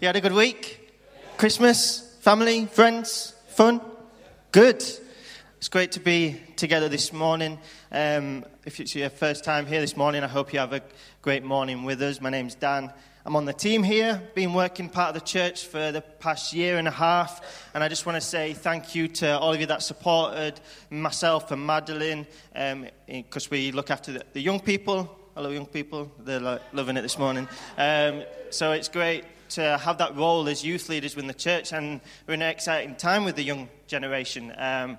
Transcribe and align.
You 0.00 0.06
had 0.06 0.16
a 0.16 0.20
good 0.20 0.32
week? 0.32 0.92
Christmas? 1.36 2.16
Family? 2.20 2.66
Friends? 2.66 3.34
Fun? 3.48 3.80
Good. 4.52 4.82
It's 5.58 5.68
great 5.68 5.92
to 5.92 6.00
be 6.00 6.40
together 6.56 6.88
this 6.88 7.12
morning. 7.12 7.58
Um, 7.92 8.44
if 8.64 8.80
it's 8.80 8.94
your 8.94 9.10
first 9.10 9.44
time 9.44 9.66
here 9.66 9.80
this 9.80 9.96
morning, 9.96 10.22
I 10.24 10.26
hope 10.26 10.52
you 10.52 10.58
have 10.58 10.72
a 10.72 10.82
great 11.22 11.44
morning 11.44 11.84
with 11.84 12.02
us. 12.02 12.20
My 12.20 12.30
name's 12.30 12.54
Dan. 12.54 12.92
I'm 13.24 13.34
on 13.34 13.44
the 13.44 13.52
team 13.52 13.82
here, 13.82 14.22
been 14.34 14.54
working 14.54 14.88
part 14.88 15.08
of 15.08 15.14
the 15.20 15.26
church 15.26 15.66
for 15.66 15.90
the 15.90 16.00
past 16.00 16.52
year 16.52 16.78
and 16.78 16.86
a 16.86 16.92
half, 16.92 17.68
and 17.74 17.82
I 17.82 17.88
just 17.88 18.06
want 18.06 18.14
to 18.14 18.20
say 18.20 18.52
thank 18.52 18.94
you 18.94 19.08
to 19.08 19.36
all 19.38 19.52
of 19.52 19.58
you 19.58 19.66
that 19.66 19.82
supported 19.82 20.60
myself 20.90 21.50
and 21.50 21.66
Madeline, 21.66 22.24
because 22.52 23.46
um, 23.46 23.50
we 23.50 23.72
look 23.72 23.90
after 23.90 24.12
the, 24.12 24.24
the 24.32 24.40
young 24.40 24.60
people 24.60 25.18
Hello, 25.36 25.50
young 25.50 25.66
people. 25.66 26.10
They're 26.20 26.40
like, 26.40 26.62
loving 26.72 26.96
it 26.96 27.02
this 27.02 27.18
morning. 27.18 27.46
Um, 27.76 28.22
so 28.48 28.72
it's 28.72 28.88
great 28.88 29.22
to 29.50 29.76
have 29.76 29.98
that 29.98 30.16
role 30.16 30.48
as 30.48 30.64
youth 30.64 30.88
leaders 30.88 31.14
within 31.14 31.28
the 31.28 31.34
church, 31.34 31.74
and 31.74 32.00
we're 32.26 32.32
in 32.32 32.40
an 32.40 32.48
exciting 32.48 32.96
time 32.96 33.22
with 33.26 33.36
the 33.36 33.42
young 33.42 33.68
generation. 33.86 34.54
Um, 34.56 34.96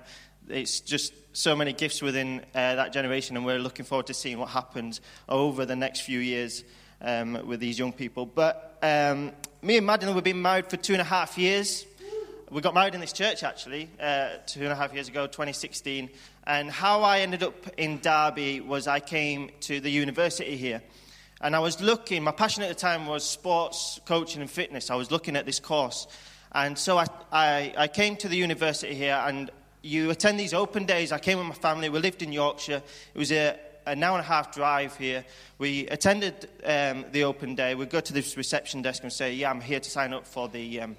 it's 0.48 0.78
just 0.78 1.12
so 1.32 1.56
many 1.56 1.72
gifts 1.72 2.00
within 2.02 2.42
uh, 2.54 2.76
that 2.76 2.92
generation, 2.92 3.36
and 3.36 3.44
we're 3.44 3.58
looking 3.58 3.84
forward 3.84 4.06
to 4.06 4.14
seeing 4.14 4.38
what 4.38 4.50
happens 4.50 5.00
over 5.28 5.66
the 5.66 5.74
next 5.74 6.02
few 6.02 6.20
years 6.20 6.62
um, 7.00 7.44
with 7.44 7.58
these 7.58 7.76
young 7.76 7.92
people. 7.92 8.24
But 8.24 8.78
um, 8.80 9.32
me 9.60 9.78
and 9.78 9.86
Madeline, 9.86 10.14
we've 10.14 10.22
been 10.22 10.40
married 10.40 10.70
for 10.70 10.76
two 10.76 10.92
and 10.92 11.02
a 11.02 11.04
half 11.04 11.36
years. 11.36 11.84
We 12.50 12.62
got 12.62 12.72
married 12.72 12.94
in 12.94 13.02
this 13.02 13.12
church 13.12 13.42
actually 13.42 13.90
uh, 14.00 14.28
two 14.46 14.62
and 14.62 14.72
a 14.72 14.74
half 14.74 14.94
years 14.94 15.08
ago, 15.08 15.26
2016. 15.26 16.08
And 16.46 16.70
how 16.70 17.02
I 17.02 17.20
ended 17.20 17.42
up 17.42 17.54
in 17.76 18.00
Derby 18.00 18.62
was 18.62 18.86
I 18.86 19.00
came 19.00 19.50
to 19.60 19.80
the 19.80 19.90
university 19.90 20.56
here. 20.56 20.82
And 21.42 21.54
I 21.54 21.58
was 21.58 21.82
looking, 21.82 22.22
my 22.24 22.30
passion 22.30 22.62
at 22.62 22.70
the 22.70 22.74
time 22.74 23.04
was 23.04 23.22
sports, 23.22 24.00
coaching, 24.06 24.40
and 24.40 24.50
fitness. 24.50 24.90
I 24.90 24.94
was 24.94 25.10
looking 25.10 25.36
at 25.36 25.44
this 25.44 25.60
course. 25.60 26.06
And 26.52 26.78
so 26.78 26.96
I, 26.96 27.06
I, 27.30 27.74
I 27.76 27.88
came 27.88 28.16
to 28.16 28.28
the 28.28 28.36
university 28.36 28.94
here, 28.94 29.22
and 29.26 29.50
you 29.82 30.08
attend 30.08 30.40
these 30.40 30.54
open 30.54 30.86
days. 30.86 31.12
I 31.12 31.18
came 31.18 31.36
with 31.36 31.48
my 31.48 31.54
family. 31.54 31.90
We 31.90 31.98
lived 31.98 32.22
in 32.22 32.32
Yorkshire. 32.32 32.82
It 33.14 33.18
was 33.18 33.30
a, 33.30 33.58
an 33.86 34.02
hour 34.02 34.16
and 34.16 34.24
a 34.24 34.28
half 34.28 34.54
drive 34.54 34.96
here. 34.96 35.22
We 35.58 35.86
attended 35.88 36.48
um, 36.64 37.04
the 37.12 37.24
open 37.24 37.56
day. 37.56 37.74
We'd 37.74 37.90
go 37.90 38.00
to 38.00 38.12
this 38.14 38.38
reception 38.38 38.80
desk 38.80 39.02
and 39.02 39.12
say, 39.12 39.34
Yeah, 39.34 39.50
I'm 39.50 39.60
here 39.60 39.80
to 39.80 39.90
sign 39.90 40.14
up 40.14 40.26
for 40.26 40.48
the 40.48 40.80
um, 40.80 40.96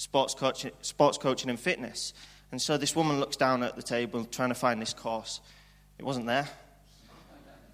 sports, 0.00 0.32
coach, 0.32 0.64
sports 0.80 1.18
coaching 1.18 1.50
and 1.50 1.60
fitness. 1.60 2.14
And 2.52 2.60
so 2.60 2.78
this 2.78 2.96
woman 2.96 3.20
looks 3.20 3.36
down 3.36 3.62
at 3.62 3.76
the 3.76 3.82
table 3.82 4.24
trying 4.24 4.48
to 4.48 4.54
find 4.54 4.80
this 4.80 4.94
course. 4.94 5.42
It 5.98 6.06
wasn't 6.06 6.26
there. 6.26 6.48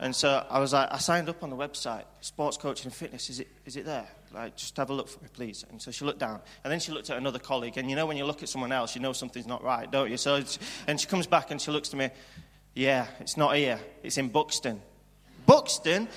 And 0.00 0.14
so 0.14 0.44
I 0.50 0.58
was 0.58 0.72
like, 0.72 0.92
I 0.92 0.98
signed 0.98 1.28
up 1.28 1.44
on 1.44 1.50
the 1.50 1.56
website, 1.56 2.02
sports 2.20 2.56
coaching 2.56 2.86
and 2.86 2.94
fitness. 2.94 3.30
Is 3.30 3.38
it, 3.41 3.48
is 3.64 3.77
it 3.77 3.84
there? 3.84 4.08
Like, 4.34 4.56
just 4.56 4.77
have 4.77 4.91
a 4.91 4.92
look 4.92 5.08
for 5.08 5.22
me, 5.22 5.28
please. 5.33 5.64
And 5.70 5.80
so 5.80 5.92
she 5.92 6.05
looked 6.05 6.18
down. 6.18 6.41
And 6.64 6.72
then 6.72 6.80
she 6.80 6.91
looked 6.91 7.10
at 7.10 7.16
another 7.16 7.38
colleague. 7.38 7.78
And 7.78 7.88
you 7.88 7.94
know, 7.94 8.06
when 8.06 8.16
you 8.16 8.24
look 8.24 8.42
at 8.42 8.48
someone 8.48 8.72
else, 8.72 8.96
you 8.96 9.00
know 9.00 9.12
something's 9.12 9.46
not 9.46 9.62
right, 9.62 9.88
don't 9.88 10.11
you? 10.11 10.16
So, 10.16 10.42
and 10.88 11.00
she 11.00 11.06
comes 11.06 11.28
back 11.28 11.52
and 11.52 11.62
she 11.62 11.70
looks 11.70 11.90
to 11.90 11.96
me, 11.96 12.11
yeah, 12.74 13.06
it's 13.20 13.36
not 13.36 13.55
here. 13.55 13.78
It's 14.02 14.18
in 14.18 14.30
Buxton. 14.30 14.83
Buxton? 15.46 16.08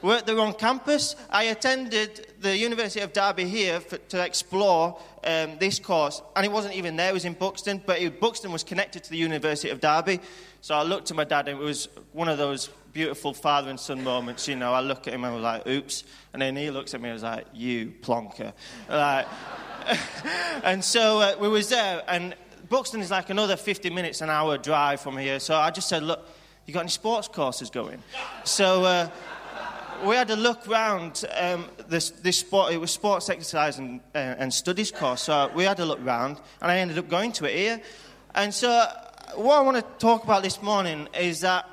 We're 0.00 0.16
at 0.16 0.26
the 0.26 0.34
wrong 0.34 0.54
campus. 0.54 1.14
I 1.28 1.44
attended 1.44 2.26
the 2.40 2.56
University 2.56 3.00
of 3.00 3.12
Derby 3.12 3.44
here 3.44 3.80
for, 3.80 3.98
to 3.98 4.24
explore 4.24 4.98
um, 5.24 5.58
this 5.58 5.78
course, 5.78 6.22
and 6.34 6.44
it 6.44 6.50
wasn't 6.50 6.74
even 6.74 6.96
there. 6.96 7.10
It 7.10 7.14
was 7.14 7.26
in 7.26 7.34
Buxton, 7.34 7.82
but 7.84 8.00
it, 8.00 8.18
Buxton 8.18 8.50
was 8.50 8.64
connected 8.64 9.04
to 9.04 9.10
the 9.10 9.18
University 9.18 9.68
of 9.68 9.80
Derby. 9.80 10.20
So 10.62 10.74
I 10.74 10.82
looked 10.82 11.10
at 11.10 11.16
my 11.16 11.24
dad, 11.24 11.48
and 11.48 11.60
it 11.60 11.62
was 11.62 11.88
one 12.12 12.28
of 12.28 12.38
those 12.38 12.70
beautiful 12.92 13.34
father 13.34 13.70
and 13.70 13.78
son 13.78 14.02
moments. 14.02 14.48
You 14.48 14.56
know, 14.56 14.72
I 14.72 14.80
look 14.80 15.06
at 15.06 15.14
him 15.14 15.24
and 15.24 15.32
I 15.32 15.34
was 15.34 15.42
like, 15.42 15.66
"Oops," 15.66 16.04
and 16.32 16.40
then 16.40 16.56
he 16.56 16.70
looks 16.70 16.94
at 16.94 17.00
me 17.00 17.10
and 17.10 17.14
was 17.14 17.22
like, 17.22 17.46
"You 17.52 17.92
plonker," 18.00 18.52
like. 18.88 19.26
and 20.64 20.82
so 20.82 21.20
uh, 21.20 21.34
we 21.38 21.48
was 21.48 21.68
there, 21.68 22.02
and 22.08 22.34
Buxton 22.68 23.00
is 23.00 23.10
like 23.10 23.30
another 23.30 23.56
50 23.56 23.90
minutes, 23.90 24.20
an 24.20 24.30
hour 24.30 24.56
drive 24.56 25.00
from 25.00 25.16
here. 25.16 25.40
So 25.40 25.56
I 25.56 25.70
just 25.70 25.88
said, 25.88 26.02
"Look, 26.02 26.26
you 26.66 26.72
got 26.72 26.80
any 26.80 26.88
sports 26.88 27.28
courses 27.28 27.68
going?" 27.68 28.02
So. 28.44 28.84
Uh, 28.84 29.08
we 30.04 30.16
had 30.16 30.30
a 30.30 30.36
look 30.36 30.66
round 30.66 31.24
um, 31.36 31.66
this, 31.88 32.10
this 32.10 32.38
sport. 32.38 32.72
It 32.72 32.78
was 32.78 32.90
sports 32.90 33.28
exercise 33.28 33.78
and, 33.78 34.00
uh, 34.14 34.18
and 34.18 34.52
studies 34.52 34.90
course. 34.90 35.22
So 35.22 35.50
we 35.54 35.64
had 35.64 35.80
a 35.80 35.84
look 35.84 35.98
round, 36.04 36.40
and 36.60 36.70
I 36.70 36.78
ended 36.78 36.98
up 36.98 37.08
going 37.08 37.32
to 37.32 37.44
it 37.44 37.54
here. 37.54 37.80
And 38.34 38.52
so, 38.54 38.86
what 39.34 39.58
I 39.58 39.60
want 39.60 39.76
to 39.76 39.84
talk 39.98 40.24
about 40.24 40.42
this 40.42 40.62
morning 40.62 41.08
is 41.18 41.40
that 41.40 41.68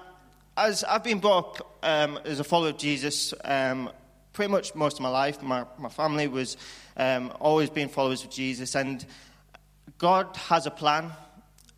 as 0.56 0.84
I've 0.84 1.04
been 1.04 1.20
brought 1.20 1.60
up 1.60 1.78
um, 1.84 2.20
as 2.26 2.40
a 2.40 2.44
follower 2.44 2.70
of 2.70 2.78
Jesus 2.78 3.34
um, 3.46 3.92
pretty 4.34 4.52
much 4.52 4.76
most 4.76 4.98
of 4.98 5.02
my 5.02 5.10
life, 5.10 5.42
my, 5.42 5.66
my 5.78 5.90
family 5.90 6.28
was 6.28 6.58
um, 6.96 7.32
always 7.40 7.70
being 7.70 7.90
followers 7.90 8.24
of 8.24 8.30
Jesus, 8.30 8.76
and 8.76 9.06
God 9.98 10.36
has 10.36 10.66
a 10.66 10.72
plan 10.72 11.12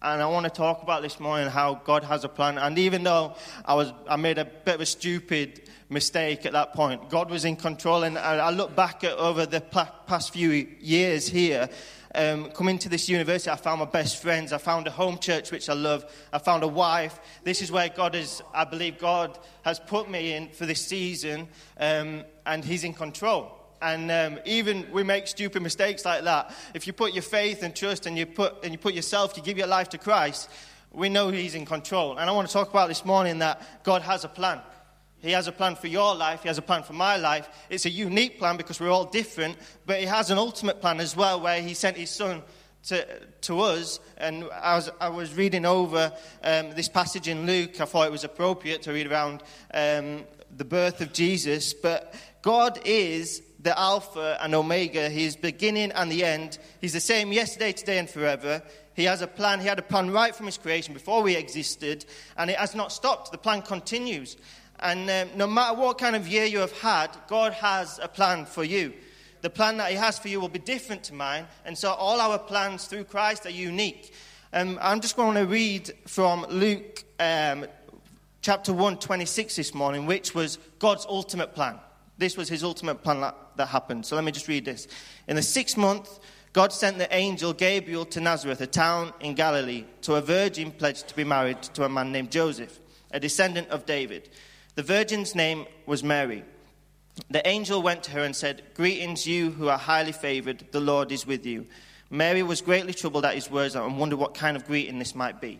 and 0.02 0.22
I 0.22 0.28
want 0.28 0.46
to 0.46 0.50
talk 0.50 0.82
about 0.82 1.02
this 1.02 1.20
morning 1.20 1.50
how 1.50 1.76
God 1.84 2.06
has 2.06 2.24
a 2.24 2.30
plan. 2.30 2.58
And 2.58 2.80
even 2.80 3.04
though 3.04 3.36
I 3.66 3.74
was, 3.74 3.92
I 4.08 4.16
made 4.16 4.38
a 4.38 4.46
bit 4.46 4.76
of 4.76 4.82
a 4.82 4.86
stupid 4.86 5.70
mistake 5.90 6.46
at 6.46 6.54
that 6.54 6.74
point, 6.74 7.10
God 7.10 7.30
was 7.30 7.44
in 7.44 7.58
control. 7.58 8.04
And 8.04 8.18
I 8.18 8.50
look 8.50 8.76
back 8.76 9.04
at 9.04 9.18
over 9.18 9.46
the 9.46 9.60
past 9.60 10.32
few 10.32 10.52
years 10.52 11.28
here, 11.28 11.70
um, 12.16 12.50
coming 12.52 12.80
to 12.80 12.90
this 12.90 13.10
university, 13.10 13.52
I 13.52 13.58
found 13.58 13.80
my 13.80 13.86
best 13.86 14.22
friends. 14.22 14.54
I 14.54 14.58
found 14.58 14.88
a 14.88 14.92
home 14.92 15.20
church 15.20 15.52
which 15.52 15.70
I 15.70 15.74
love. 15.74 16.06
I 16.32 16.40
found 16.40 16.64
a 16.64 16.68
wife. 16.68 17.20
This 17.44 17.62
is 17.62 17.72
where 17.72 17.90
God 17.90 18.16
is. 18.16 18.42
I 18.54 18.64
believe 18.64 18.98
God 18.98 19.38
has 19.64 19.80
put 19.80 20.10
me 20.10 20.34
in 20.34 20.50
for 20.50 20.66
this 20.66 20.84
season, 20.84 21.48
um, 21.78 22.24
and 22.46 22.64
He's 22.66 22.84
in 22.84 22.94
control. 22.94 23.59
And 23.82 24.12
um, 24.12 24.40
even 24.46 24.86
we 24.92 25.04
make 25.04 25.28
stupid 25.28 25.62
mistakes 25.62 26.04
like 26.06 26.24
that. 26.24 26.54
If 26.74 26.86
you 26.88 26.94
put 26.94 27.14
your 27.14 27.24
faith 27.24 27.64
and 27.64 27.76
trust 27.76 28.06
and 28.06 28.18
you 28.18 28.26
put, 28.26 28.64
and 28.64 28.74
you 28.74 28.78
put 28.78 28.94
yourself, 28.94 29.38
you 29.38 29.44
give 29.44 29.58
your 29.58 29.68
life 29.68 29.90
to 29.90 29.98
Christ, 29.98 30.50
we 30.92 31.10
know 31.10 31.30
He's 31.30 31.56
in 31.56 31.66
control. 31.66 32.18
And 32.18 32.30
I 32.30 32.34
want 32.34 32.48
to 32.48 32.54
talk 32.54 32.70
about 32.70 32.90
this 32.90 33.06
morning 33.06 33.40
that 33.40 33.62
God 33.84 34.02
has 34.02 34.24
a 34.24 34.30
plan. 34.30 34.60
He 35.22 35.32
has 35.32 35.48
a 35.48 35.52
plan 35.52 35.76
for 35.76 35.88
your 35.88 36.16
life. 36.16 36.42
He 36.42 36.48
has 36.48 36.58
a 36.58 36.62
plan 36.62 36.84
for 36.84 36.94
my 36.94 37.18
life. 37.18 37.50
It's 37.70 37.86
a 37.86 37.90
unique 37.90 38.40
plan 38.40 38.58
because 38.58 38.80
we're 38.80 38.90
all 38.90 39.06
different, 39.06 39.58
but 39.86 40.00
He 40.00 40.06
has 40.06 40.30
an 40.30 40.38
ultimate 40.38 40.82
plan 40.82 41.00
as 41.00 41.16
well 41.16 41.42
where 41.42 41.62
He 41.62 41.74
sent 41.74 41.98
His 41.98 42.10
Son 42.10 42.42
to, 42.88 43.06
to 43.42 43.60
us. 43.60 44.00
And 44.18 44.46
as 44.62 44.90
I 45.00 45.10
was 45.10 45.34
reading 45.34 45.66
over 45.66 46.12
um, 46.44 46.72
this 46.72 46.90
passage 46.90 47.28
in 47.28 47.46
Luke, 47.46 47.80
I 47.82 47.86
thought 47.86 48.08
it 48.08 48.12
was 48.12 48.24
appropriate 48.24 48.82
to 48.84 48.94
read 48.94 49.08
around 49.08 49.44
um, 49.74 50.26
the 50.56 50.66
birth 50.66 51.02
of 51.02 51.12
Jesus. 51.12 51.74
But 51.74 52.14
God 52.42 52.80
is 52.86 53.42
the 53.62 53.78
Alpha 53.78 54.38
and 54.42 54.56
Omega. 54.56 55.10
He's 55.10 55.36
beginning 55.36 55.92
and 55.92 56.12
the 56.12 56.24
end. 56.24 56.58
He's 56.80 56.94
the 56.94 57.00
same 57.00 57.32
yesterday, 57.32 57.74
today, 57.74 57.98
and 57.98 58.10
forever. 58.10 58.62
He 58.94 59.04
has 59.06 59.22
a 59.22 59.28
plan. 59.28 59.60
He 59.60 59.68
had 59.68 59.80
a 59.80 59.84
plan 59.84 60.12
right 60.12 60.36
from 60.36 60.46
his 60.46 60.58
creation 60.58 60.94
before 60.94 61.22
we 61.22 61.36
existed, 61.36 62.06
and 62.38 62.50
it 62.50 62.58
has 62.58 62.76
not 62.76 62.92
stopped. 62.92 63.32
The 63.32 63.38
plan 63.38 63.62
continues. 63.62 64.38
And 64.80 65.10
um, 65.10 65.38
no 65.38 65.46
matter 65.46 65.78
what 65.78 65.98
kind 65.98 66.16
of 66.16 66.28
year 66.28 66.46
you 66.46 66.60
have 66.60 66.78
had, 66.80 67.10
God 67.28 67.54
has 67.54 68.00
a 68.02 68.08
plan 68.08 68.46
for 68.46 68.64
you. 68.64 68.94
The 69.42 69.50
plan 69.50 69.78
that 69.78 69.92
He 69.92 69.98
has 69.98 70.20
for 70.20 70.28
you 70.28 70.40
will 70.40 70.50
be 70.50 70.60
different 70.60 71.04
to 71.06 71.14
mine, 71.14 71.48
and 71.66 71.78
so 71.78 71.92
all 71.92 72.20
our 72.20 72.38
plans 72.38 72.86
through 72.86 73.06
Christ 73.06 73.46
are 73.46 73.52
unique. 73.52 74.14
Um, 74.52 74.78
I'm 74.82 75.00
just 75.00 75.16
going 75.16 75.36
to 75.36 75.46
read 75.46 75.92
from 76.08 76.46
Luke 76.50 77.04
um, 77.20 77.66
chapter 78.42 78.74
1, 78.74 78.98
26 79.00 79.56
this 79.56 79.74
morning, 79.74 80.06
which 80.06 80.34
was 80.34 80.58
God's 80.80 81.06
ultimate 81.08 81.54
plan. 81.54 81.80
This 82.18 82.36
was 82.36 82.50
his 82.50 82.64
ultimate 82.66 83.02
plan 83.02 83.32
that, 83.60 83.70
happened. 83.70 84.06
So 84.06 84.16
let 84.16 84.26
me 84.26 84.32
just 84.32 84.48
read 84.48 84.66
this. 84.66 84.88
In 85.28 85.36
the 85.36 85.42
sixth 85.42 85.78
month, 85.78 86.20
God 86.52 86.74
sent 86.74 86.98
the 86.98 87.14
angel 87.14 87.54
Gabriel 87.54 88.06
to 88.06 88.20
Nazareth, 88.20 88.60
a 88.60 88.68
town 88.68 89.14
in 89.20 89.36
Galilee, 89.36 89.86
to 90.02 90.16
a 90.16 90.22
virgin 90.22 90.72
pledged 90.72 91.08
to 91.10 91.16
be 91.16 91.24
married 91.24 91.62
to 91.62 91.86
a 91.86 91.90
man 91.90 92.12
named 92.12 92.32
Joseph, 92.32 92.80
a 93.12 93.20
descendant 93.20 93.70
of 93.70 93.86
David. 93.86 94.30
The 94.76 94.84
virgin's 94.84 95.36
name 95.36 95.68
was 95.86 96.04
Mary. 96.04 96.44
The 97.30 97.48
angel 97.48 97.82
went 97.82 98.04
to 98.04 98.12
her 98.12 98.24
and 98.24 98.36
said, 98.36 98.64
Greetings, 98.74 99.28
you 99.28 99.52
who 99.52 99.70
are 99.70 99.78
highly 99.78 100.12
favored, 100.12 100.66
the 100.72 100.80
Lord 100.80 101.12
is 101.12 101.28
with 101.28 101.46
you. 101.46 101.68
Mary 102.10 102.42
was 102.42 102.62
greatly 102.62 102.94
troubled 102.94 103.26
at 103.26 103.36
his 103.36 103.52
words 103.52 103.76
and 103.76 104.00
wondered 104.00 104.18
what 104.18 104.34
kind 104.34 104.58
of 104.58 104.66
greeting 104.66 104.98
this 104.98 105.14
might 105.14 105.40
be. 105.40 105.60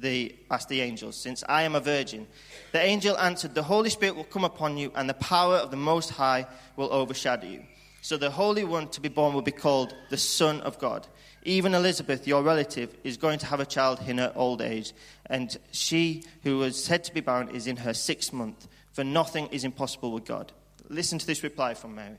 the, 0.00 0.34
asked 0.50 0.68
the 0.68 0.80
angel, 0.80 1.12
since 1.12 1.42
I 1.48 1.62
am 1.62 1.74
a 1.74 1.80
virgin. 1.80 2.26
The 2.72 2.80
angel 2.80 3.16
answered, 3.18 3.54
The 3.54 3.62
Holy 3.62 3.90
Spirit 3.90 4.16
will 4.16 4.24
come 4.24 4.44
upon 4.44 4.76
you, 4.76 4.92
and 4.94 5.08
the 5.08 5.14
power 5.14 5.56
of 5.56 5.70
the 5.70 5.76
Most 5.76 6.10
High 6.10 6.46
will 6.76 6.92
overshadow 6.92 7.46
you. 7.46 7.62
So 8.02 8.16
the 8.16 8.30
Holy 8.30 8.64
One 8.64 8.88
to 8.88 9.00
be 9.00 9.08
born 9.08 9.34
will 9.34 9.42
be 9.42 9.50
called 9.50 9.94
the 10.10 10.16
Son 10.16 10.60
of 10.60 10.78
God. 10.78 11.06
Even 11.42 11.74
Elizabeth, 11.74 12.26
your 12.26 12.42
relative, 12.42 12.94
is 13.04 13.16
going 13.16 13.38
to 13.38 13.46
have 13.46 13.60
a 13.60 13.66
child 13.66 14.00
in 14.06 14.18
her 14.18 14.32
old 14.34 14.60
age, 14.60 14.92
and 15.26 15.56
she, 15.72 16.24
who 16.42 16.58
was 16.58 16.82
said 16.82 17.04
to 17.04 17.14
be 17.14 17.20
barren, 17.20 17.48
is 17.48 17.66
in 17.66 17.76
her 17.76 17.94
sixth 17.94 18.32
month, 18.32 18.68
for 18.92 19.04
nothing 19.04 19.46
is 19.48 19.64
impossible 19.64 20.12
with 20.12 20.24
God. 20.24 20.52
Listen 20.88 21.18
to 21.18 21.26
this 21.26 21.42
reply 21.42 21.74
from 21.74 21.94
Mary 21.94 22.16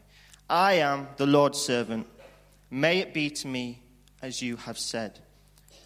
I 0.50 0.74
am 0.74 1.08
the 1.18 1.26
Lord's 1.26 1.60
servant. 1.60 2.08
May 2.70 3.00
it 3.00 3.14
be 3.14 3.30
to 3.30 3.48
me 3.48 3.82
as 4.22 4.42
you 4.42 4.56
have 4.58 4.78
said. 4.78 5.20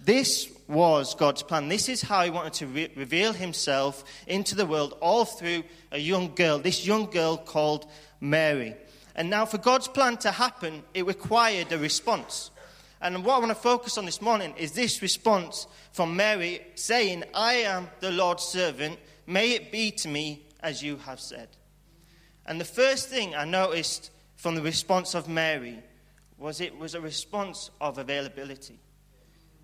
This 0.04 0.52
was 0.68 1.16
God's 1.16 1.44
plan. 1.44 1.68
This 1.68 1.90
is 1.90 2.02
how 2.02 2.24
He 2.24 2.30
wanted 2.30 2.54
to 2.54 2.68
re- 2.68 2.92
reveal 2.96 3.34
Himself 3.34 4.04
into 4.26 4.56
the 4.56 4.66
world, 4.66 4.98
all 5.02 5.26
through 5.26 5.64
a 5.92 6.00
young 6.00 6.34
girl, 6.34 6.60
this 6.60 6.86
young 6.86 7.06
girl 7.06 7.38
called 7.38 7.90
Mary. 8.20 8.76
And 9.16 9.30
now, 9.30 9.46
for 9.46 9.58
God's 9.58 9.88
plan 9.88 10.18
to 10.18 10.32
happen, 10.32 10.84
it 10.94 11.06
required 11.06 11.72
a 11.72 11.78
response. 11.78 12.50
And 13.02 13.26
what 13.26 13.36
I 13.36 13.40
want 13.40 13.50
to 13.50 13.56
focus 13.56 13.98
on 13.98 14.06
this 14.06 14.22
morning 14.22 14.54
is 14.58 14.72
this 14.72 15.02
response 15.02 15.68
from 15.92 16.16
Mary 16.16 16.62
saying, 16.76 17.24
I 17.34 17.54
am 17.54 17.90
the 18.00 18.12
Lord's 18.12 18.44
servant. 18.44 19.00
May 19.26 19.52
it 19.52 19.72
be 19.72 19.92
to 19.92 20.08
me 20.08 20.46
as 20.62 20.84
you 20.84 20.98
have 20.98 21.20
said. 21.20 21.50
And 22.46 22.60
the 22.60 22.66
first 22.66 23.10
thing 23.10 23.36
I 23.36 23.46
noticed 23.46 24.12
from 24.36 24.56
the 24.56 24.62
response 24.62 25.16
of 25.16 25.28
Mary 25.28 25.82
was 26.38 26.62
it 26.62 26.78
was 26.78 26.96
a 26.96 27.02
response 27.02 27.72
of 27.80 27.98
availability. 27.98 28.80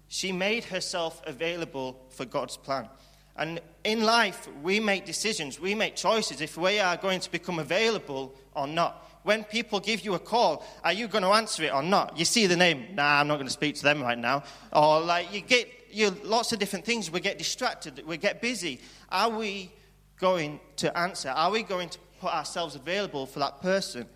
She 0.08 0.32
made 0.32 0.66
herself 0.66 1.22
available 1.26 2.00
for 2.10 2.26
God's 2.26 2.58
plan. 2.58 2.88
And 3.36 3.62
in 3.84 4.04
life, 4.04 4.48
we 4.64 4.80
make 4.80 5.06
decisions, 5.06 5.60
we 5.60 5.76
make 5.76 5.96
choices 5.96 6.42
if 6.42 6.58
we 6.58 6.80
are 6.80 6.98
going 6.98 7.20
to 7.20 7.32
become 7.32 7.60
available 7.60 8.34
or 8.56 8.66
not. 8.66 9.06
When 9.24 9.44
people 9.44 9.80
give 9.80 10.02
you 10.02 10.16
a 10.16 10.20
call, 10.20 10.66
are 10.84 10.94
you 10.94 11.08
going 11.08 11.24
to 11.24 11.30
answer 11.30 11.64
it 11.64 11.74
or 11.74 11.84
not? 11.84 12.18
You 12.18 12.26
see 12.26 12.48
the 12.48 12.56
name, 12.56 12.96
nah, 12.96 13.20
I'm 13.20 13.28
not 13.28 13.36
going 13.36 13.48
to 13.48 13.54
speak 13.54 13.76
to 13.76 13.84
them 13.84 14.02
right 14.02 14.18
now. 14.18 14.44
Or 14.74 15.02
like 15.02 15.32
you 15.34 15.42
get 15.42 15.70
you 15.92 16.16
lots 16.24 16.52
of 16.52 16.60
different 16.60 16.86
things. 16.86 17.12
We 17.12 17.20
get 17.20 17.38
distracted, 17.38 18.06
we 18.06 18.18
get 18.18 18.42
busy. 18.42 18.80
Are 19.10 19.30
we 19.30 19.72
going 20.20 20.60
to 20.78 20.98
answer? 20.98 21.30
Are 21.30 21.52
we 21.52 21.64
going 21.64 21.90
to 21.90 22.00
put 22.20 22.34
ourselves 22.34 22.76
available 22.76 23.26
for 23.26 23.40
that 23.40 23.62
person? 23.62 24.08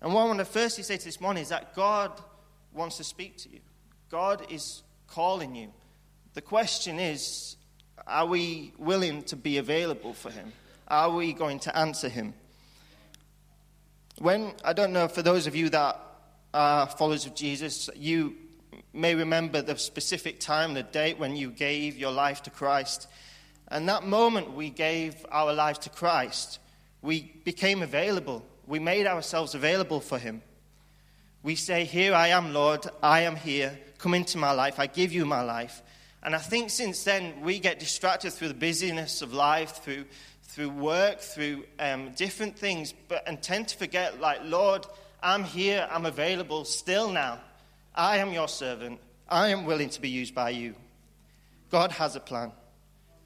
And 0.00 0.12
what 0.12 0.22
I 0.22 0.24
want 0.26 0.38
to 0.38 0.44
firstly 0.44 0.84
say 0.84 0.96
to 0.96 1.04
this 1.04 1.20
morning 1.20 1.42
is 1.42 1.48
that 1.50 1.74
God 1.74 2.12
wants 2.72 2.96
to 2.98 3.04
speak 3.04 3.36
to 3.38 3.48
you. 3.48 3.60
God 4.10 4.46
is 4.50 4.82
calling 5.08 5.54
you. 5.54 5.72
The 6.34 6.42
question 6.42 6.98
is 6.98 7.56
are 8.06 8.26
we 8.26 8.72
willing 8.78 9.22
to 9.24 9.36
be 9.36 9.58
available 9.58 10.14
for 10.14 10.30
Him? 10.30 10.52
Are 10.86 11.10
we 11.10 11.32
going 11.32 11.58
to 11.60 11.76
answer 11.76 12.08
Him? 12.08 12.34
When, 14.18 14.52
I 14.64 14.72
don't 14.72 14.92
know, 14.92 15.08
for 15.08 15.22
those 15.22 15.46
of 15.46 15.56
you 15.56 15.68
that 15.70 16.00
are 16.54 16.86
followers 16.86 17.26
of 17.26 17.34
Jesus, 17.34 17.90
you 17.96 18.36
may 18.92 19.14
remember 19.14 19.60
the 19.60 19.76
specific 19.76 20.40
time, 20.40 20.74
the 20.74 20.82
date 20.82 21.18
when 21.18 21.36
you 21.36 21.50
gave 21.50 21.96
your 21.96 22.12
life 22.12 22.42
to 22.44 22.50
Christ. 22.50 23.08
And 23.68 23.88
that 23.88 24.04
moment 24.04 24.52
we 24.52 24.70
gave 24.70 25.26
our 25.30 25.52
life 25.52 25.80
to 25.80 25.90
Christ, 25.90 26.60
we 27.02 27.32
became 27.44 27.82
available. 27.82 28.46
We 28.66 28.78
made 28.78 29.06
ourselves 29.06 29.54
available 29.54 30.00
for 30.00 30.18
Him. 30.18 30.42
We 31.42 31.56
say, 31.56 31.84
Here 31.84 32.14
I 32.14 32.28
am, 32.28 32.52
Lord, 32.52 32.86
I 33.02 33.22
am 33.22 33.36
here. 33.36 33.78
Come 33.98 34.14
into 34.14 34.38
my 34.38 34.52
life. 34.52 34.78
I 34.78 34.86
give 34.86 35.12
you 35.12 35.24
my 35.26 35.42
life. 35.42 35.82
And 36.22 36.34
I 36.34 36.38
think 36.38 36.70
since 36.70 37.04
then, 37.04 37.40
we 37.42 37.58
get 37.58 37.78
distracted 37.78 38.32
through 38.32 38.48
the 38.48 38.54
busyness 38.54 39.22
of 39.22 39.32
life, 39.32 39.82
through, 39.82 40.06
through 40.42 40.70
work, 40.70 41.20
through 41.20 41.64
um, 41.78 42.10
different 42.16 42.58
things, 42.58 42.92
but, 43.08 43.22
and 43.28 43.40
tend 43.40 43.68
to 43.68 43.76
forget, 43.78 44.20
like, 44.20 44.40
Lord, 44.42 44.86
I'm 45.22 45.44
here, 45.44 45.86
I'm 45.90 46.06
available 46.06 46.64
still 46.64 47.10
now. 47.10 47.40
I 47.94 48.18
am 48.18 48.32
your 48.32 48.48
servant. 48.48 49.00
I 49.28 49.48
am 49.48 49.64
willing 49.64 49.88
to 49.90 50.00
be 50.00 50.08
used 50.08 50.34
by 50.34 50.50
you. 50.50 50.74
God 51.70 51.92
has 51.92 52.16
a 52.16 52.20
plan, 52.20 52.52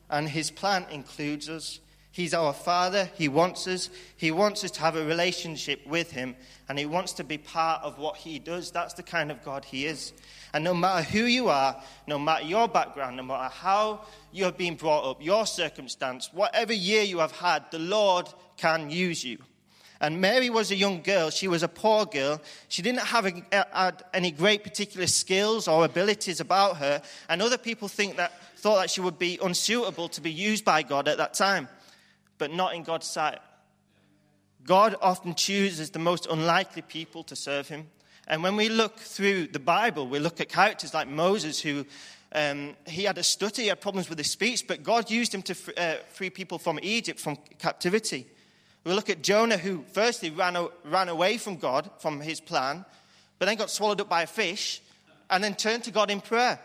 and 0.09 0.29
his 0.29 0.51
plan 0.51 0.87
includes 0.91 1.49
us. 1.49 1.81
He's 2.12 2.35
our 2.35 2.53
Father. 2.53 3.09
He 3.15 3.29
wants 3.29 3.69
us. 3.69 3.89
He 4.17 4.31
wants 4.31 4.65
us 4.65 4.73
to 4.73 4.81
have 4.81 4.97
a 4.97 5.05
relationship 5.05 5.87
with 5.87 6.11
Him, 6.11 6.35
and 6.69 6.79
He 6.79 6.87
wants 6.87 7.12
to 7.15 7.25
be 7.25 7.39
part 7.39 7.83
of 7.83 7.99
what 7.99 8.17
He 8.17 8.39
does. 8.39 8.71
That's 8.71 8.95
the 8.95 9.03
kind 9.03 9.31
of 9.31 9.45
God 9.45 9.65
He 9.65 9.87
is. 9.87 10.12
And 10.53 10.65
no 10.65 10.75
matter 10.75 11.05
who 11.05 11.25
you 11.25 11.49
are, 11.49 11.81
no 12.09 12.19
matter 12.19 12.45
your 12.45 12.67
background, 12.67 13.17
no 13.17 13.23
matter 13.23 13.55
how 13.55 14.05
you 14.33 14.45
have 14.45 14.59
been 14.59 14.75
brought 14.75 15.09
up, 15.09 15.23
your 15.23 15.47
circumstance, 15.47 16.31
whatever 16.33 16.73
year 16.73 17.03
you 17.03 17.19
have 17.19 17.33
had, 17.33 17.71
the 17.71 17.79
Lord 17.79 18.29
can 18.57 18.91
use 18.91 19.23
you. 19.23 19.39
And 20.01 20.21
Mary 20.21 20.51
was 20.51 20.73
a 20.73 20.77
young 20.77 21.03
girl. 21.03 21.31
She 21.31 21.47
was 21.47 21.62
a 21.62 21.69
poor 21.69 22.07
girl. 22.07 22.41
She 22.69 22.83
didn't 22.83 23.03
have 23.03 23.27
a, 23.27 23.93
any 24.15 24.31
great 24.33 24.65
particular 24.65 25.07
skills 25.07 25.69
or 25.69 25.85
abilities 25.85 26.41
about 26.41 26.79
her. 26.79 27.03
And 27.29 27.43
other 27.43 27.59
people 27.59 27.87
think 27.87 28.17
that, 28.17 28.33
thought 28.57 28.81
that 28.81 28.91
she 28.91 29.03
would 29.03 29.19
be 29.19 29.39
unsuitable 29.41 30.09
to 30.09 30.21
be 30.21 30.33
used 30.33 30.65
by 30.65 30.83
God 30.83 31.07
at 31.07 31.19
that 31.19 31.35
time 31.35 31.69
but 32.41 32.51
not 32.51 32.75
in 32.75 32.83
God's 32.83 33.07
sight. 33.07 33.39
God 34.65 34.97
often 35.01 35.35
chooses 35.35 35.91
the 35.91 35.99
most 35.99 36.27
unlikely 36.27 36.83
people 36.83 37.23
to 37.25 37.37
serve 37.37 37.69
him. 37.69 37.87
And 38.27 38.43
when 38.43 38.57
we 38.57 38.69
look 38.69 38.99
through 38.99 39.49
the 39.49 39.59
Bible, 39.59 40.09
we 40.09 40.19
look 40.19 40.41
at 40.41 40.49
characters 40.49 40.95
like 40.95 41.07
Moses, 41.07 41.61
who 41.61 41.85
um, 42.33 42.77
he 42.87 43.05
had 43.05 43.19
a 43.19 43.23
stutter, 43.23 43.63
he 43.63 43.69
had 43.69 43.81
problems 43.81 44.09
with 44.09 44.19
his 44.19 44.31
speech, 44.31 44.67
but 44.67 44.83
God 44.83 45.11
used 45.11 45.35
him 45.35 45.43
to 45.43 45.55
uh, 45.77 45.97
free 46.13 46.31
people 46.31 46.59
from 46.59 46.79
Egypt, 46.83 47.21
from 47.21 47.37
captivity. 47.59 48.27
We 48.85 48.95
look 48.95 49.11
at 49.11 49.23
Jonah, 49.23 49.59
who 49.59 49.85
firstly 49.93 50.31
ran, 50.31 50.57
ran 50.85 51.09
away 51.11 51.37
from 51.37 51.57
God, 51.57 51.91
from 51.99 52.21
his 52.21 52.41
plan, 52.41 52.87
but 53.39 53.47
then 53.47 53.57
got 53.57 53.71
swallowed 53.71 54.01
up 54.01 54.09
by 54.09 54.23
a 54.23 54.27
fish, 54.27 54.81
and 55.29 55.45
then 55.45 55.55
turned 55.55 55.85
to 55.85 55.91
God 55.91 56.11
in 56.11 56.21
prayer. 56.21 56.59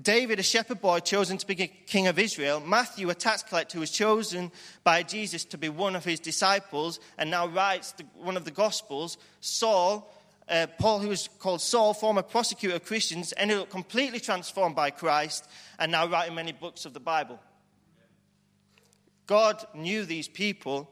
David, 0.00 0.38
a 0.38 0.42
shepherd 0.42 0.80
boy 0.80 1.00
chosen 1.00 1.36
to 1.36 1.46
be 1.46 1.54
king 1.54 2.06
of 2.06 2.18
Israel. 2.18 2.60
Matthew, 2.60 3.10
a 3.10 3.14
tax 3.14 3.42
collector 3.42 3.74
who 3.74 3.80
was 3.80 3.90
chosen 3.90 4.50
by 4.84 5.02
Jesus 5.02 5.44
to 5.46 5.58
be 5.58 5.68
one 5.68 5.94
of 5.94 6.04
his 6.04 6.18
disciples 6.18 6.98
and 7.18 7.30
now 7.30 7.46
writes 7.46 7.92
the, 7.92 8.04
one 8.16 8.36
of 8.38 8.46
the 8.46 8.50
Gospels. 8.50 9.18
Saul, 9.40 10.10
uh, 10.48 10.66
Paul, 10.78 11.00
who 11.00 11.08
was 11.08 11.28
called 11.38 11.60
Saul, 11.60 11.92
former 11.92 12.22
prosecutor 12.22 12.76
of 12.76 12.86
Christians, 12.86 13.34
ended 13.36 13.58
up 13.58 13.68
completely 13.68 14.18
transformed 14.18 14.74
by 14.74 14.90
Christ 14.90 15.46
and 15.78 15.92
now 15.92 16.06
writing 16.06 16.34
many 16.34 16.52
books 16.52 16.86
of 16.86 16.94
the 16.94 17.00
Bible. 17.00 17.38
God 19.26 19.62
knew 19.74 20.06
these 20.06 20.26
people 20.26 20.88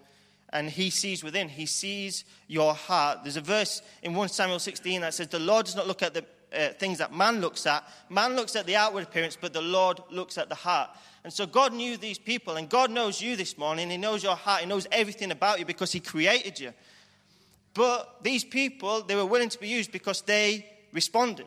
and 0.52 0.69
he 0.69 0.91
sees 0.91 1.25
within. 1.25 1.49
He 1.49 1.67
sees 1.67 2.25
your 2.49 2.75
heart. 2.75 3.20
There's 3.23 3.37
a 3.37 3.41
verse 3.41 3.81
in 4.02 4.14
1 4.14 4.29
Samuel 4.29 4.58
16 4.58 5.00
that 5.00 5.14
says, 5.14 5.29
The 5.29 5.38
Lord 5.38 5.67
does 5.67 5.76
not 5.76 5.87
look 5.87 6.02
at 6.02 6.12
the 6.12 6.25
uh, 6.56 6.69
things 6.70 6.99
that 6.99 7.14
man 7.14 7.41
looks 7.41 7.67
at. 7.67 7.85
Man 8.08 8.37
looks 8.37 8.56
at 8.56 8.67
the 8.67 8.76
outward 8.76 9.05
appearance, 9.05 9.37
but 9.41 9.52
the 9.52 9.62
Lord 9.62 10.00
looks 10.11 10.38
at 10.38 10.49
the 10.49 10.55
heart. 10.55 10.91
And 11.23 11.32
so 11.32 11.47
God 11.47 11.73
knew 11.73 11.97
these 11.97 12.19
people, 12.19 12.57
and 12.57 12.69
God 12.69 12.90
knows 12.90 13.21
you 13.21 13.37
this 13.37 13.59
morning. 13.59 13.90
He 13.90 13.97
knows 13.97 14.23
your 14.23 14.37
heart. 14.37 14.62
He 14.62 14.66
knows 14.66 14.87
everything 14.90 15.30
about 15.30 15.59
you 15.59 15.64
because 15.64 15.92
He 15.92 16.00
created 16.00 16.59
you. 16.59 16.73
But 17.75 18.23
these 18.23 18.45
people, 18.45 19.02
they 19.02 19.16
were 19.16 19.26
willing 19.26 19.50
to 19.50 19.61
be 19.61 19.69
used 19.69 19.92
because 19.92 20.23
they 20.23 20.66
responded. 20.92 21.47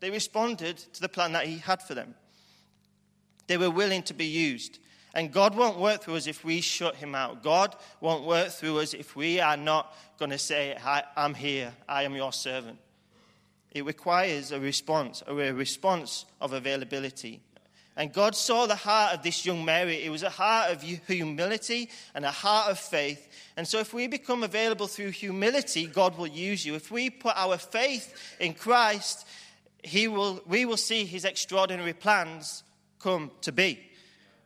They 0.00 0.10
responded 0.10 0.76
to 0.76 1.00
the 1.00 1.08
plan 1.08 1.32
that 1.32 1.46
He 1.46 1.58
had 1.58 1.82
for 1.82 1.94
them. 1.94 2.14
They 3.46 3.56
were 3.56 3.70
willing 3.70 4.02
to 4.04 4.14
be 4.14 4.26
used. 4.26 4.78
And 5.14 5.32
God 5.32 5.54
won't 5.54 5.78
work 5.78 6.02
through 6.02 6.16
us 6.16 6.26
if 6.26 6.44
we 6.44 6.60
shut 6.60 6.96
Him 6.96 7.14
out. 7.14 7.42
God 7.42 7.76
won't 8.00 8.26
work 8.26 8.48
through 8.48 8.80
us 8.80 8.94
if 8.94 9.14
we 9.14 9.40
are 9.40 9.56
not 9.56 9.94
going 10.18 10.32
to 10.32 10.38
say, 10.38 10.76
I'm 11.16 11.34
here, 11.34 11.72
I 11.88 12.02
am 12.02 12.16
your 12.16 12.32
servant. 12.32 12.78
It 13.74 13.84
requires 13.84 14.52
a 14.52 14.60
response, 14.60 15.22
a 15.26 15.34
response 15.34 16.24
of 16.40 16.52
availability. 16.52 17.40
And 17.96 18.12
God 18.12 18.34
saw 18.34 18.66
the 18.66 18.74
heart 18.74 19.14
of 19.14 19.22
this 19.22 19.44
young 19.44 19.64
Mary. 19.64 20.02
It 20.02 20.10
was 20.10 20.22
a 20.22 20.30
heart 20.30 20.72
of 20.72 20.82
humility 20.82 21.90
and 22.14 22.24
a 22.24 22.30
heart 22.30 22.70
of 22.70 22.78
faith. 22.78 23.28
And 23.56 23.66
so, 23.66 23.78
if 23.78 23.92
we 23.94 24.08
become 24.08 24.42
available 24.42 24.88
through 24.88 25.10
humility, 25.10 25.86
God 25.86 26.18
will 26.18 26.26
use 26.26 26.66
you. 26.66 26.74
If 26.74 26.90
we 26.90 27.10
put 27.10 27.36
our 27.36 27.56
faith 27.56 28.36
in 28.40 28.54
Christ, 28.54 29.26
he 29.82 30.08
will, 30.08 30.40
we 30.46 30.64
will 30.64 30.76
see 30.76 31.04
his 31.04 31.24
extraordinary 31.24 31.92
plans 31.92 32.64
come 32.98 33.30
to 33.42 33.52
be. 33.52 33.78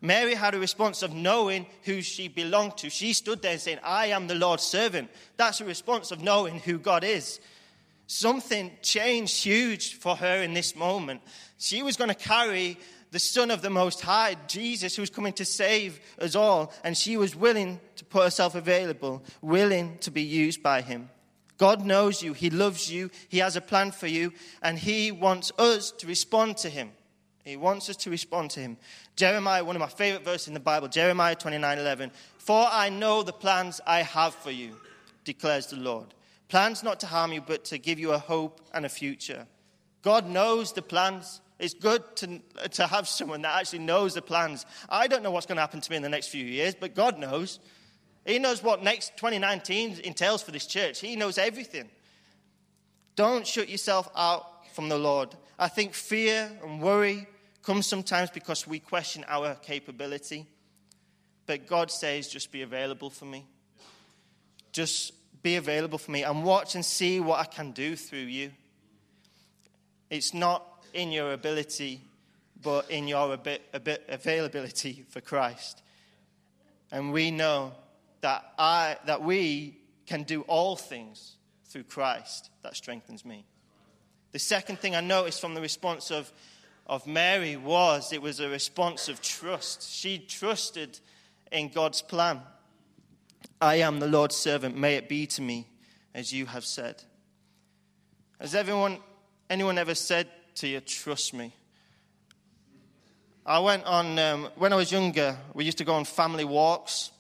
Mary 0.01 0.35
had 0.35 0.55
a 0.55 0.61
response 0.61 1.03
of 1.03 1.13
knowing 1.13 1.67
who 1.85 2.03
she 2.03 2.29
belonged 2.29 2.77
to. 2.79 2.91
She 2.91 3.13
stood 3.13 3.43
there 3.43 3.59
saying, 3.59 3.79
I 3.83 4.07
am 4.07 4.27
the 4.27 4.35
Lord's 4.35 4.63
servant. 4.63 5.11
That's 5.37 5.61
a 5.61 5.65
response 5.65 6.11
of 6.11 6.23
knowing 6.23 6.61
who 6.61 6.79
God 6.79 7.03
is. 7.03 7.41
Something 8.09 8.73
changed 8.81 9.45
huge 9.45 9.95
for 9.97 10.17
her 10.17 10.43
in 10.43 10.55
this 10.55 10.75
moment. 10.75 11.21
She 11.59 11.83
was 11.83 11.99
going 11.99 12.09
to 12.09 12.15
carry 12.15 12.79
the 13.11 13.19
Son 13.19 13.51
of 13.51 13.61
the 13.61 13.69
Most 13.69 14.01
High, 14.01 14.35
Jesus, 14.47 14.97
who 14.97 15.03
was 15.03 15.11
coming 15.11 15.35
to 15.35 15.45
save 15.45 16.01
us 16.19 16.35
all, 16.35 16.73
and 16.83 16.97
she 16.97 17.19
was 17.19 17.37
willing 17.37 17.79
to 17.97 18.07
put 18.07 18.25
herself 18.25 18.55
available, 18.55 19.23
willing 19.43 19.99
to 19.99 20.11
be 20.11 20.23
used 20.23 20.63
by 20.63 20.81
Him. 20.81 21.11
God 21.59 21.85
knows 21.85 22.23
you, 22.23 22.33
He 22.33 22.49
loves 22.49 22.91
you, 22.91 23.11
He 23.29 23.39
has 23.39 23.57
a 23.57 23.61
plan 23.61 23.91
for 23.91 24.07
you, 24.07 24.33
and 24.63 24.79
He 24.79 25.13
wants 25.13 25.53
us 25.59 25.91
to 25.99 26.07
respond 26.07 26.57
to 26.59 26.71
Him. 26.71 26.93
He 27.45 27.59
wants 27.59 27.91
us 27.91 27.97
to 27.97 28.11
respond 28.11 28.53
to 28.53 28.61
Him. 28.61 28.79
Jeremiah, 29.17 29.63
one 29.63 29.77
of 29.77 29.81
my 29.81 29.87
favorite 29.87 30.25
verses 30.25 30.49
in 30.49 30.55
the 30.55 30.61
Bible, 30.61 30.89
Jeremiah 30.89 31.35
29 31.35 31.79
11. 31.79 32.11
For 32.39 32.67
I 32.71 32.89
know 32.89 33.23
the 33.23 33.35
plans 33.35 33.83
I 33.87 34.01
have 34.01 34.35
for 34.35 34.51
you, 34.51 34.77
declares 35.25 35.67
the 35.67 35.77
Lord 35.77 36.15
Plans 36.49 36.83
not 36.83 37.01
to 37.01 37.07
harm 37.07 37.33
you, 37.33 37.41
but 37.41 37.65
to 37.67 37.79
give 37.79 37.99
you 37.99 38.13
a 38.13 38.19
hope 38.19 38.61
and 38.73 38.87
a 38.87 38.89
future. 38.89 39.47
God 40.03 40.27
knows 40.29 40.73
the 40.73 40.83
plans. 40.83 41.41
It's 41.59 41.75
good 41.75 42.03
to, 42.17 42.41
to 42.71 42.87
have 42.87 43.07
someone 43.07 43.43
that 43.43 43.57
actually 43.57 43.81
knows 43.81 44.15
the 44.15 44.23
plans. 44.23 44.65
I 44.89 45.09
don't 45.09 45.23
know 45.23 45.31
what's 45.31 45.47
going 45.47 45.57
to 45.57 45.63
happen 45.63 45.81
to 45.81 45.91
me 45.91 45.97
in 45.97 46.03
the 46.03 46.09
next 46.09 46.29
few 46.29 46.45
years, 46.45 46.75
but 46.75 46.95
God 46.95 47.19
knows. 47.19 47.59
He 48.25 48.39
knows 48.39 48.63
what 48.63 48.83
next 48.83 49.17
2019 49.17 50.01
entails 50.05 50.43
for 50.43 50.51
this 50.51 50.67
church. 50.67 51.01
He 51.01 51.17
knows 51.17 51.37
everything. 51.37 51.91
Don't 53.17 53.47
shut 53.47 53.69
yourself 53.69 54.09
out 54.17 54.45
from 54.75 54.89
the 54.89 54.99
Lord. 54.99 55.35
I 55.59 55.69
think 55.69 55.93
fear 55.93 56.51
and 56.63 56.81
worry 56.81 57.27
comes 57.63 57.87
sometimes 57.87 58.31
because 58.31 58.67
we 58.67 58.79
question 58.79 59.25
our 59.29 59.55
capability. 59.57 60.47
But 61.47 61.67
God 61.67 61.91
says, 61.91 62.29
just 62.29 62.53
be 62.53 62.63
available 62.63 63.11
for 63.11 63.25
me. 63.25 63.45
Just 64.73 65.13
be 65.49 65.57
available 65.57 65.97
for 65.97 66.11
me 66.11 66.25
and 66.25 66.45
watch 66.45 66.75
and 66.75 66.85
see 66.85 67.21
what 67.21 67.41
I 67.41 67.45
can 67.45 67.73
do 67.73 67.97
through 67.97 68.29
you. 68.39 68.51
It's 70.11 70.35
not 70.35 70.63
in 70.93 71.11
your 71.11 71.33
ability, 71.33 72.03
but 72.63 72.91
in 72.91 73.09
your 73.09 73.39
availability 74.09 75.07
for 75.09 75.23
Christ. 75.23 75.83
And 76.93 77.15
we 77.15 77.31
know 77.31 77.73
that, 78.21 78.53
I, 78.59 78.99
that 79.07 79.23
we 79.23 79.79
can 80.05 80.25
do 80.25 80.43
all 80.43 80.77
things 80.77 81.37
through 81.65 81.85
Christ 81.85 82.51
that 82.63 82.77
strengthens 82.77 83.25
me. 83.25 83.47
The 84.33 84.39
second 84.39 84.81
thing 84.81 84.95
I 84.95 85.01
noticed 85.01 85.41
from 85.41 85.55
the 85.55 85.63
response 85.63 86.11
of, 86.11 86.31
of 86.87 87.07
Mary 87.07 87.57
was 87.57 88.13
it 88.13 88.21
was 88.21 88.41
a 88.41 88.51
response 88.51 89.09
of 89.09 89.23
trust. 89.23 89.91
She 89.91 90.19
trusted 90.19 91.01
in 91.51 91.71
God's 91.71 92.03
plan. 92.03 92.43
I 93.61 93.77
am 93.77 93.99
the 93.99 94.07
Lord's 94.07 94.37
servant. 94.37 94.77
May 94.77 94.95
it 94.95 95.09
be 95.09 95.27
to 95.27 95.43
me 95.43 95.67
as 96.15 96.33
you 96.33 96.47
have 96.47 96.65
said. 96.65 97.03
Has 98.41 98.55
everyone, 98.55 98.99
anyone 99.51 99.79
ever 99.79 99.95
said 99.95 100.29
to 100.57 100.69
you, 100.69 100.81
trust 100.81 101.35
me? 101.35 101.53
I 103.45 103.59
went 103.59 103.85
on, 103.85 104.19
um, 104.19 104.49
when 104.57 104.73
I 104.73 104.77
was 104.77 104.93
younger, 104.93 105.37
we 105.55 105.65
used 105.65 105.79
to 105.79 105.85
go 105.85 105.95
on 105.95 106.05
family 106.05 106.45
walks. 106.45 107.11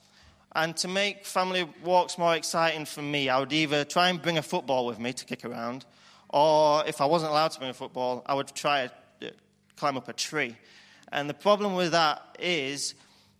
And 0.54 0.76
to 0.78 0.88
make 0.88 1.26
family 1.26 1.68
walks 1.83 2.18
more 2.18 2.35
exciting 2.37 2.85
for 2.85 3.02
me, 3.02 3.28
I 3.28 3.40
would 3.40 3.52
either 3.52 3.85
try 3.85 4.09
and 4.09 4.21
bring 4.21 4.38
a 4.38 4.42
football 4.42 4.87
with 4.87 4.99
me 4.99 5.12
to 5.12 5.25
kick 5.25 5.45
around, 5.45 5.85
or 6.28 6.85
if 6.87 7.00
I 7.00 7.04
wasn't 7.07 7.33
allowed 7.33 7.52
to 7.52 7.59
bring 7.59 7.71
a 7.71 7.75
football, 7.75 8.23
I 8.26 8.35
would 8.35 8.49
try 8.54 8.90
to 9.21 9.28
uh, 9.28 9.30
climb 9.76 9.97
up 9.97 10.09
a 10.09 10.12
tree. 10.12 10.57
And 11.11 11.28
the 11.28 11.35
problem 11.35 11.75
with 11.75 11.92
that 11.92 12.37
is 12.38 12.95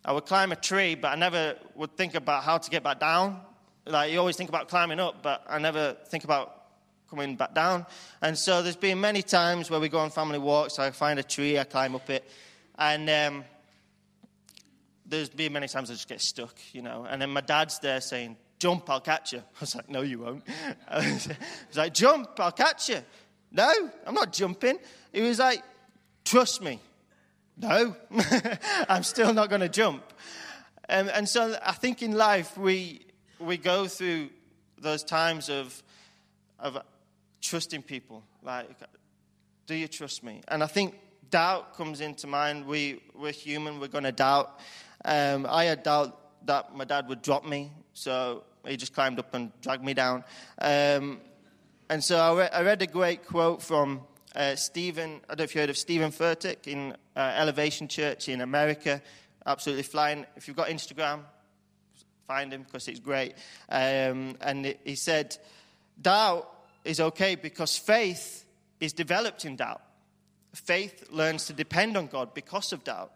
I 0.09 0.11
would 0.11 0.25
climb 0.25 0.51
a 0.51 0.55
tree, 0.55 0.95
but 0.95 1.09
I 1.09 1.15
never 1.15 1.55
would 1.75 1.95
think 1.95 2.15
about 2.15 2.43
how 2.43 2.57
to 2.57 2.69
get 2.71 2.81
back 2.81 2.99
down. 2.99 3.41
Like 3.85 4.11
you 4.11 4.17
always 4.17 4.35
think 4.35 4.49
about 4.49 4.67
climbing 4.67 4.99
up, 4.99 5.21
but 5.21 5.45
I 5.47 5.59
never 5.59 5.97
think 6.07 6.23
about 6.23 6.63
coming 7.11 7.35
back 7.35 7.53
down. 7.53 7.85
And 8.19 8.35
so 8.35 8.63
there's 8.63 8.75
been 8.75 8.99
many 8.99 9.21
times 9.21 9.69
where 9.69 9.79
we 9.79 9.87
go 9.87 9.99
on 9.99 10.09
family 10.09 10.39
walks. 10.39 10.79
I 10.79 10.89
find 10.89 11.19
a 11.19 11.23
tree, 11.23 11.59
I 11.59 11.63
climb 11.63 11.93
up 11.93 12.09
it, 12.09 12.27
and 12.75 13.07
um, 13.07 13.43
there's 15.05 15.29
been 15.29 15.53
many 15.53 15.67
times 15.67 15.91
I 15.91 15.93
just 15.93 16.09
get 16.09 16.21
stuck, 16.21 16.55
you 16.73 16.81
know. 16.81 17.05
And 17.07 17.21
then 17.21 17.29
my 17.29 17.41
dad's 17.41 17.77
there 17.77 18.01
saying, 18.01 18.35
"Jump, 18.57 18.89
I'll 18.89 19.01
catch 19.01 19.33
you." 19.33 19.43
I 19.57 19.59
was 19.59 19.75
like, 19.75 19.91
"No, 19.91 20.01
you 20.01 20.17
won't." 20.17 20.43
I 20.87 20.97
was 20.97 21.29
like, 21.77 21.93
"Jump, 21.93 22.31
I'll 22.39 22.51
catch 22.51 22.89
you." 22.89 23.03
No, 23.51 23.71
I'm 24.07 24.15
not 24.15 24.33
jumping. 24.33 24.79
He 25.13 25.21
was 25.21 25.37
like, 25.37 25.61
"Trust 26.25 26.63
me." 26.63 26.79
No, 27.61 27.93
I'm 28.89 29.03
still 29.03 29.33
not 29.33 29.49
going 29.49 29.61
to 29.61 29.69
jump. 29.69 30.01
Um, 30.87 31.09
and 31.13 31.27
so 31.27 31.57
I 31.63 31.73
think 31.73 32.01
in 32.01 32.13
life 32.13 32.57
we, 32.57 33.05
we 33.37 33.57
go 33.57 33.85
through 33.85 34.29
those 34.77 35.03
times 35.03 35.49
of, 35.49 35.83
of 36.57 36.77
trusting 37.41 37.81
people. 37.81 38.23
Like, 38.41 38.69
do 39.67 39.75
you 39.75 39.89
trust 39.89 40.23
me? 40.23 40.41
And 40.47 40.63
I 40.63 40.67
think 40.67 40.95
doubt 41.29 41.75
comes 41.75 41.99
into 41.99 42.27
mind. 42.27 42.65
We, 42.65 43.01
we're 43.13 43.33
human, 43.33 43.81
we're 43.81 43.87
going 43.87 44.05
to 44.05 44.13
doubt. 44.13 44.57
Um, 45.03 45.45
I 45.49 45.65
had 45.65 45.83
doubt 45.83 46.45
that 46.45 46.73
my 46.73 46.85
dad 46.85 47.09
would 47.09 47.21
drop 47.21 47.45
me, 47.45 47.71
so 47.93 48.43
he 48.65 48.77
just 48.77 48.93
climbed 48.93 49.19
up 49.19 49.33
and 49.33 49.51
dragged 49.61 49.83
me 49.83 49.93
down. 49.93 50.23
Um, 50.61 51.19
and 51.89 52.01
so 52.01 52.17
I, 52.17 52.39
re- 52.39 52.49
I, 52.53 52.61
read 52.63 52.81
a 52.81 52.87
great 52.87 53.25
quote 53.25 53.61
from 53.61 54.01
uh, 54.35 54.55
Steven, 54.55 55.21
I 55.25 55.29
don't 55.29 55.39
know 55.39 55.43
if 55.43 55.55
you 55.55 55.61
heard 55.61 55.69
of 55.69 55.77
Steven 55.77 56.11
Furtick 56.11 56.67
in 56.67 56.95
uh, 57.15 57.33
Elevation 57.37 57.87
Church 57.87 58.29
in 58.29 58.41
America. 58.41 59.01
Absolutely 59.45 59.83
flying. 59.83 60.25
If 60.35 60.47
you've 60.47 60.57
got 60.57 60.67
Instagram, 60.67 61.21
find 62.27 62.53
him 62.53 62.63
because 62.63 62.87
it's 62.87 62.99
great. 62.99 63.33
Um, 63.69 64.35
and 64.41 64.75
he 64.85 64.95
said, 64.95 65.35
doubt 65.99 66.47
is 66.85 66.99
okay 66.99 67.35
because 67.35 67.77
faith 67.77 68.45
is 68.79 68.93
developed 68.93 69.45
in 69.45 69.55
doubt. 69.55 69.81
Faith 70.53 71.05
learns 71.11 71.45
to 71.47 71.53
depend 71.53 71.97
on 71.97 72.07
God 72.07 72.33
because 72.33 72.71
of 72.71 72.83
doubt. 72.83 73.11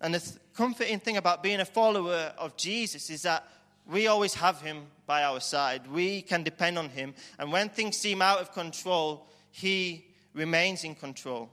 And 0.00 0.14
the 0.14 0.20
th- 0.20 0.36
comforting 0.54 1.00
thing 1.00 1.16
about 1.16 1.42
being 1.42 1.60
a 1.60 1.64
follower 1.64 2.32
of 2.38 2.56
Jesus 2.56 3.10
is 3.10 3.22
that 3.22 3.46
we 3.86 4.06
always 4.06 4.34
have 4.34 4.60
him 4.60 4.86
by 5.06 5.24
our 5.24 5.40
side. 5.40 5.86
We 5.86 6.22
can 6.22 6.42
depend 6.42 6.78
on 6.78 6.88
him. 6.90 7.14
And 7.38 7.52
when 7.52 7.68
things 7.68 7.96
seem 7.96 8.22
out 8.22 8.40
of 8.40 8.52
control, 8.52 9.26
he 9.50 10.07
remains 10.34 10.84
in 10.84 10.94
control. 10.94 11.50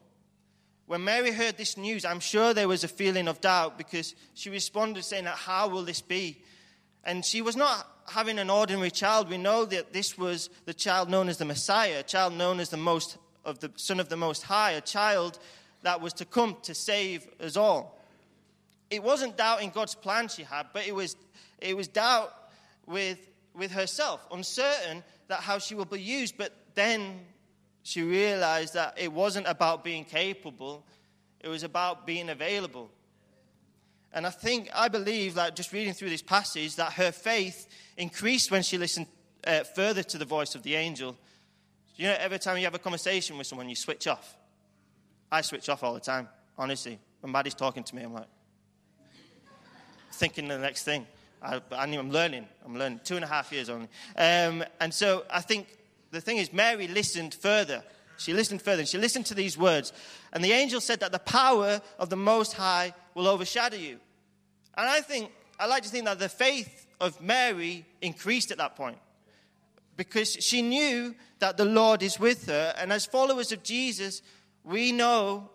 When 0.88 1.04
Mary 1.04 1.32
heard 1.32 1.58
this 1.58 1.78
news, 1.78 2.06
I'm 2.06 2.20
sure 2.20 2.54
there 2.54 2.68
was 2.68 2.84
a 2.84 2.88
feeling 2.88 3.28
of 3.28 3.42
doubt 3.42 3.78
because 3.78 4.14
she 4.36 4.50
responded 4.50 5.04
saying, 5.04 5.26
How 5.26 5.68
will 5.68 5.84
this 5.84 6.02
be? 6.02 6.44
And 7.04 7.26
she 7.26 7.42
was 7.42 7.56
not 7.56 7.88
having 8.08 8.38
an 8.38 8.50
ordinary 8.50 8.92
child. 8.92 9.30
We 9.30 9.38
know 9.38 9.66
that 9.66 9.94
this 9.94 10.18
was 10.18 10.50
the 10.66 10.74
child 10.74 11.10
known 11.10 11.28
as 11.28 11.38
the 11.38 11.46
Messiah, 11.46 12.00
a 12.00 12.04
child 12.04 12.34
known 12.34 12.60
as 12.60 12.70
the 12.70 12.78
most 12.78 13.18
of 13.44 13.60
the 13.60 13.72
Son 13.76 14.00
of 14.00 14.10
the 14.10 14.18
Most 14.18 14.44
High, 14.44 14.72
a 14.72 14.82
child 14.82 15.40
that 15.84 16.02
was 16.02 16.14
to 16.14 16.26
come 16.26 16.58
to 16.64 16.74
save 16.74 17.28
us 17.40 17.56
all. 17.56 18.00
It 18.90 19.04
wasn't 19.04 19.38
doubt 19.38 19.62
in 19.62 19.70
God's 19.70 19.96
plan 19.96 20.28
she 20.28 20.44
had, 20.44 20.68
but 20.74 20.88
it 20.88 20.94
was, 20.94 21.16
it 21.60 21.76
was 21.76 21.88
doubt 21.88 22.34
with, 22.86 23.20
with 23.56 23.72
herself, 23.72 24.26
uncertain 24.32 25.04
that 25.28 25.40
how 25.40 25.60
she 25.60 25.76
will 25.76 25.86
be 25.86 26.02
used. 26.02 26.38
But 26.38 26.54
then 26.76 27.20
she 27.86 28.02
realized 28.02 28.74
that 28.74 28.96
it 28.98 29.14
wasn't 29.14 29.46
about 29.46 29.84
being 29.84 30.06
capable, 30.06 30.84
it 31.40 31.48
was 31.48 31.62
about 31.62 32.08
being 32.08 32.30
available. 32.30 32.90
And 34.12 34.26
I 34.26 34.32
think, 34.32 34.70
I 34.74 34.88
believe 34.88 35.36
that 35.36 35.56
just 35.56 35.72
reading 35.72 35.94
through 35.94 36.10
this 36.10 36.24
passage, 36.24 36.78
that 36.78 36.94
her 36.94 37.12
faith 37.12 37.68
increased 37.96 38.50
when 38.50 38.64
she 38.64 38.80
listened 38.80 39.06
uh, 39.46 39.64
further 39.76 40.02
to 40.02 40.18
the 40.18 40.26
voice 40.26 40.56
of 40.56 40.64
the 40.64 40.74
angel. 40.74 41.16
You 41.96 42.08
know, 42.08 42.16
every 42.18 42.40
time 42.40 42.58
you 42.58 42.64
have 42.64 42.74
a 42.74 42.80
conversation 42.80 43.38
with 43.38 43.46
someone, 43.46 43.70
you 43.70 43.76
switch 43.76 44.08
off. 44.08 44.36
I 45.32 45.42
switch 45.42 45.70
off 45.70 45.84
all 45.84 45.94
the 45.94 46.00
time, 46.00 46.28
honestly. 46.58 46.98
When 47.20 47.32
Maddie's 47.32 47.54
talking 47.54 47.84
to 47.84 47.96
me, 47.96 48.02
I'm 48.02 48.16
like, 48.16 48.28
thinking 50.14 50.48
the 50.48 50.58
next 50.58 50.86
thing. 50.86 51.06
I, 51.40 51.62
am 51.72 52.10
learning. 52.10 52.48
I'm 52.66 52.80
learning. 52.80 53.02
Two 53.04 53.16
and 53.16 53.24
a 53.24 53.28
half 53.28 53.52
years 53.52 53.70
only. 53.70 53.90
Um, 54.18 54.64
and 54.80 54.92
so 54.92 55.26
I 55.30 55.42
think 55.42 55.68
the 56.16 56.22
thing 56.22 56.38
is, 56.38 56.52
Mary 56.54 56.88
listened 56.88 57.34
further. 57.34 57.84
She 58.18 58.34
listened 58.34 58.62
further, 58.62 58.80
and 58.80 58.88
she 58.88 58.98
listened 58.98 59.26
to 59.28 59.34
these 59.34 59.58
words. 59.58 59.92
And 60.32 60.44
the 60.44 60.54
angel 60.54 60.80
said 60.80 61.02
that 61.02 61.12
the 61.12 61.20
power 61.20 61.82
of 62.00 62.10
the 62.10 62.16
Most 62.16 62.54
High 62.54 62.94
will 63.14 63.28
overshadow 63.28 63.78
you. 63.78 64.00
And 64.78 64.88
I 64.90 65.02
think, 65.02 65.32
I 65.60 65.68
like 65.68 65.84
to 65.84 65.90
think 65.90 66.06
that 66.06 66.20
the 66.20 66.30
faith 66.30 66.88
of 67.00 67.22
Mary 67.22 67.86
increased 68.02 68.52
at 68.52 68.58
that 68.58 68.76
point 68.76 68.98
because 69.98 70.34
she 70.34 70.62
knew 70.62 71.16
that 71.40 71.58
the 71.58 71.66
Lord 71.66 72.04
is 72.04 72.20
with 72.20 72.48
her. 72.48 72.74
And 72.78 72.92
as 72.92 73.06
followers 73.06 73.52
of 73.52 73.64
Jesus, 73.64 74.22
we 74.64 74.92
know 74.92 75.50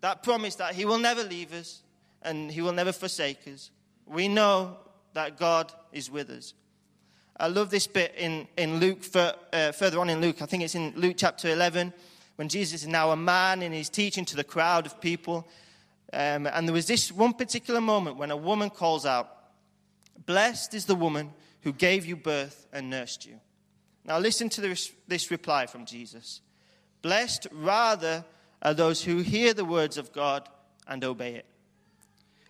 that 0.00 0.22
promise 0.22 0.56
that 0.56 0.74
He 0.74 0.84
will 0.84 0.98
never 0.98 1.22
leave 1.22 1.52
us 1.52 1.82
and 2.22 2.50
He 2.50 2.62
will 2.62 2.72
never 2.72 2.92
forsake 2.92 3.46
us. 3.52 3.70
We 4.06 4.28
know 4.28 4.78
that 5.14 5.38
God 5.38 5.72
is 5.92 6.10
with 6.10 6.30
us. 6.30 6.54
I 7.38 7.48
love 7.48 7.70
this 7.70 7.86
bit 7.86 8.14
in, 8.16 8.48
in 8.56 8.80
Luke, 8.80 9.00
uh, 9.14 9.72
further 9.72 10.00
on 10.00 10.08
in 10.08 10.22
Luke. 10.22 10.40
I 10.40 10.46
think 10.46 10.62
it's 10.62 10.74
in 10.74 10.94
Luke 10.96 11.16
chapter 11.18 11.48
11, 11.48 11.92
when 12.36 12.48
Jesus 12.48 12.82
is 12.82 12.88
now 12.88 13.10
a 13.10 13.16
man 13.16 13.62
and 13.62 13.74
he's 13.74 13.90
teaching 13.90 14.24
to 14.26 14.36
the 14.36 14.44
crowd 14.44 14.86
of 14.86 15.00
people. 15.00 15.46
Um, 16.12 16.46
and 16.46 16.66
there 16.66 16.72
was 16.72 16.86
this 16.86 17.12
one 17.12 17.34
particular 17.34 17.80
moment 17.80 18.16
when 18.16 18.30
a 18.30 18.36
woman 18.36 18.70
calls 18.70 19.04
out, 19.04 19.30
Blessed 20.24 20.72
is 20.72 20.86
the 20.86 20.94
woman 20.94 21.32
who 21.60 21.72
gave 21.72 22.06
you 22.06 22.16
birth 22.16 22.66
and 22.72 22.88
nursed 22.88 23.26
you. 23.26 23.38
Now, 24.04 24.18
listen 24.18 24.48
to 24.50 24.60
this, 24.60 24.90
this 25.06 25.30
reply 25.30 25.66
from 25.66 25.84
Jesus 25.84 26.40
Blessed 27.02 27.48
rather 27.52 28.24
are 28.62 28.74
those 28.74 29.02
who 29.04 29.18
hear 29.18 29.52
the 29.52 29.64
words 29.64 29.98
of 29.98 30.12
God 30.12 30.48
and 30.88 31.04
obey 31.04 31.34
it. 31.34 31.46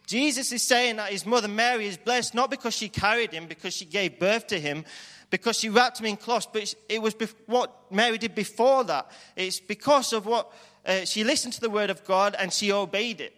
Jesus 0.06 0.52
is 0.52 0.62
saying 0.62 0.96
that 0.96 1.10
his 1.10 1.26
mother 1.26 1.48
Mary 1.48 1.86
is 1.86 1.96
blessed 1.96 2.34
not 2.34 2.48
because 2.48 2.74
she 2.74 2.88
carried 2.88 3.32
him, 3.32 3.46
because 3.46 3.74
she 3.74 3.84
gave 3.84 4.20
birth 4.20 4.46
to 4.46 4.60
him, 4.60 4.84
because 5.30 5.58
she 5.58 5.68
wrapped 5.68 5.98
him 5.98 6.06
in 6.06 6.16
cloths, 6.16 6.46
but 6.50 6.72
it 6.88 7.02
was 7.02 7.14
what 7.46 7.90
Mary 7.90 8.16
did 8.16 8.34
before 8.34 8.84
that. 8.84 9.10
It's 9.34 9.58
because 9.58 10.12
of 10.12 10.24
what 10.24 10.52
uh, 10.86 11.04
she 11.04 11.24
listened 11.24 11.54
to 11.54 11.60
the 11.60 11.70
word 11.70 11.90
of 11.90 12.04
God 12.04 12.36
and 12.38 12.52
she 12.52 12.70
obeyed 12.70 13.20
it. 13.20 13.34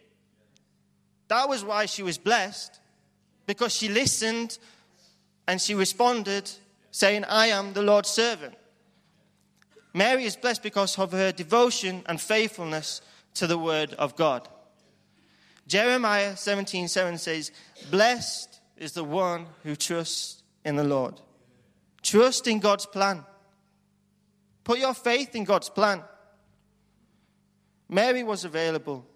That 1.28 1.48
was 1.48 1.64
why 1.64 1.86
she 1.86 2.02
was 2.02 2.18
blessed, 2.18 2.78
because 3.46 3.74
she 3.74 3.88
listened 3.88 4.58
and 5.46 5.60
she 5.60 5.74
responded, 5.74 6.50
saying, 6.90 7.24
I 7.24 7.46
am 7.46 7.72
the 7.72 7.82
Lord's 7.82 8.10
servant. 8.10 8.54
Mary 9.94 10.24
is 10.24 10.36
blessed 10.36 10.62
because 10.62 10.98
of 10.98 11.12
her 11.12 11.32
devotion 11.32 12.02
and 12.06 12.20
faithfulness 12.20 13.00
to 13.34 13.46
the 13.46 13.56
word 13.56 13.94
of 13.94 14.16
God. 14.16 14.46
Jeremiah 15.68 16.34
17:7 16.34 16.88
7 16.88 17.18
says, 17.18 17.52
"Blessed 17.90 18.60
is 18.76 18.92
the 18.92 19.04
one 19.04 19.46
who 19.62 19.76
trusts 19.76 20.42
in 20.64 20.76
the 20.76 20.84
Lord." 20.84 21.20
Trust 22.02 22.46
in 22.46 22.58
God's 22.58 22.86
plan. 22.86 23.24
Put 24.64 24.78
your 24.78 24.94
faith 24.94 25.34
in 25.34 25.44
God's 25.44 25.68
plan. 25.68 26.02
Mary 27.88 28.22
was 28.22 28.44
available. 28.44 29.06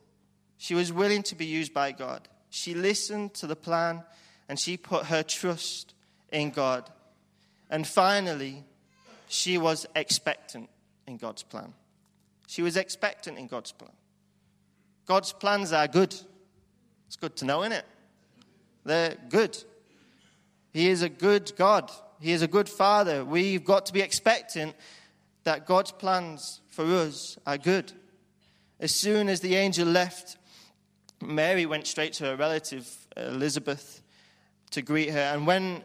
She 0.58 0.74
was 0.74 0.92
willing 0.92 1.22
to 1.24 1.34
be 1.34 1.46
used 1.46 1.74
by 1.74 1.92
God. 1.92 2.28
She 2.50 2.74
listened 2.74 3.34
to 3.34 3.46
the 3.46 3.56
plan 3.56 4.04
and 4.48 4.58
she 4.58 4.76
put 4.76 5.06
her 5.06 5.22
trust 5.22 5.94
in 6.30 6.50
God. 6.50 6.90
And 7.70 7.86
finally, 7.86 8.64
she 9.28 9.56
was 9.56 9.86
expectant 9.96 10.68
in 11.06 11.16
God's 11.16 11.42
plan. 11.42 11.72
She 12.46 12.62
was 12.62 12.76
expectant 12.76 13.38
in 13.38 13.46
God's 13.46 13.72
plan. 13.72 13.92
God's 15.06 15.32
plans 15.32 15.72
are 15.72 15.88
good. 15.88 16.14
It's 17.12 17.18
good 17.18 17.36
to 17.36 17.44
know, 17.44 17.60
isn't 17.60 17.72
it? 17.72 17.84
They're 18.86 19.18
good. 19.28 19.62
He 20.72 20.88
is 20.88 21.02
a 21.02 21.10
good 21.10 21.52
God. 21.58 21.90
He 22.18 22.32
is 22.32 22.40
a 22.40 22.48
good 22.48 22.70
Father. 22.70 23.22
We've 23.22 23.62
got 23.62 23.84
to 23.84 23.92
be 23.92 24.00
expectant 24.00 24.74
that 25.44 25.66
God's 25.66 25.92
plans 25.92 26.62
for 26.70 26.86
us 26.86 27.36
are 27.46 27.58
good. 27.58 27.92
As 28.80 28.94
soon 28.94 29.28
as 29.28 29.40
the 29.40 29.56
angel 29.56 29.86
left, 29.86 30.38
Mary 31.22 31.66
went 31.66 31.86
straight 31.86 32.14
to 32.14 32.24
her 32.24 32.36
relative, 32.36 32.90
Elizabeth, 33.14 34.00
to 34.70 34.80
greet 34.80 35.10
her. 35.10 35.18
And 35.34 35.46
when 35.46 35.82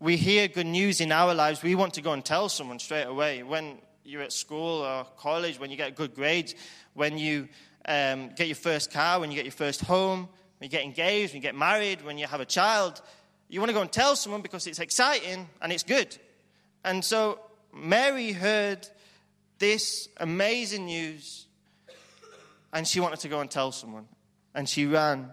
we 0.00 0.16
hear 0.16 0.48
good 0.48 0.64
news 0.64 1.02
in 1.02 1.12
our 1.12 1.34
lives, 1.34 1.62
we 1.62 1.74
want 1.74 1.92
to 1.92 2.00
go 2.00 2.14
and 2.14 2.24
tell 2.24 2.48
someone 2.48 2.78
straight 2.78 3.04
away. 3.04 3.42
When 3.42 3.76
you're 4.02 4.22
at 4.22 4.32
school 4.32 4.80
or 4.80 5.04
college, 5.18 5.60
when 5.60 5.70
you 5.70 5.76
get 5.76 5.94
good 5.94 6.14
grades, 6.14 6.54
when 6.94 7.18
you 7.18 7.50
um, 7.84 8.30
get 8.30 8.46
your 8.46 8.56
first 8.56 8.90
car, 8.90 9.20
when 9.20 9.30
you 9.30 9.36
get 9.36 9.44
your 9.44 9.52
first 9.52 9.82
home, 9.82 10.30
when 10.58 10.66
you 10.66 10.70
get 10.70 10.84
engaged, 10.84 11.32
when 11.32 11.42
you 11.42 11.46
get 11.46 11.54
married, 11.54 12.04
when 12.04 12.18
you 12.18 12.26
have 12.26 12.40
a 12.40 12.46
child, 12.46 13.00
you 13.48 13.60
want 13.60 13.70
to 13.70 13.74
go 13.74 13.82
and 13.82 13.92
tell 13.92 14.16
someone 14.16 14.42
because 14.42 14.66
it's 14.66 14.78
exciting 14.78 15.48
and 15.60 15.72
it's 15.72 15.82
good. 15.82 16.16
And 16.84 17.04
so 17.04 17.40
Mary 17.72 18.32
heard 18.32 18.86
this 19.58 20.08
amazing 20.18 20.86
news 20.86 21.46
and 22.72 22.86
she 22.86 23.00
wanted 23.00 23.20
to 23.20 23.28
go 23.28 23.40
and 23.40 23.50
tell 23.50 23.72
someone. 23.72 24.08
And 24.54 24.68
she 24.68 24.86
ran 24.86 25.30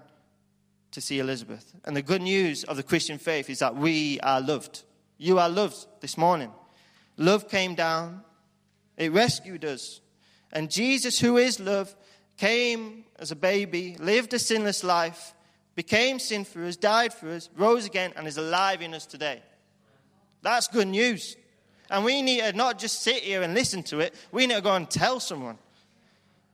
to 0.92 1.02
see 1.02 1.20
Elizabeth. 1.20 1.74
And 1.86 1.96
the 1.96 2.02
good 2.02 2.22
news 2.22 2.64
of 2.64 2.78
the 2.78 2.84
Christian 2.84 3.18
faith 3.18 3.50
is 3.50 3.60
that 3.60 3.76
we 3.76 4.20
are 4.22 4.42
loved. 4.42 4.84
You 5.18 5.40
are 5.40 5.50
loved 5.50 5.86
this 6.02 6.18
morning. 6.18 6.52
Love 7.18 7.50
came 7.50 7.76
down, 7.76 8.24
it 8.98 9.12
rescued 9.12 9.66
us. 9.66 10.02
And 10.52 10.70
Jesus, 10.70 11.20
who 11.20 11.38
is 11.38 11.60
love, 11.60 11.96
came 12.42 13.06
as 13.20 13.30
a 13.30 13.36
baby, 13.36 13.96
lived 14.00 14.34
a 14.34 14.40
sinless 14.40 14.84
life, 14.84 15.36
became 15.76 16.18
sin 16.18 16.44
for 16.44 16.66
us, 16.66 16.76
died 16.76 17.14
for 17.14 17.30
us, 17.30 17.52
rose 17.56 17.86
again, 17.86 18.12
and 18.16 18.28
is 18.28 18.40
alive 18.40 18.82
in 18.82 18.96
us 18.96 19.06
today. 19.06 19.44
That's 20.42 20.68
good 20.68 20.88
news. 20.88 21.38
And 21.92 22.04
we 22.04 22.24
need 22.24 22.40
to 22.40 22.54
not 22.54 22.80
just 22.80 23.04
sit 23.04 23.22
here 23.22 23.44
and 23.44 23.54
listen 23.54 23.84
to 23.84 24.00
it, 24.00 24.16
we 24.32 24.48
need 24.48 24.56
to 24.56 24.62
go 24.62 24.74
and 24.74 24.90
tell 24.90 25.20
someone. 25.20 25.60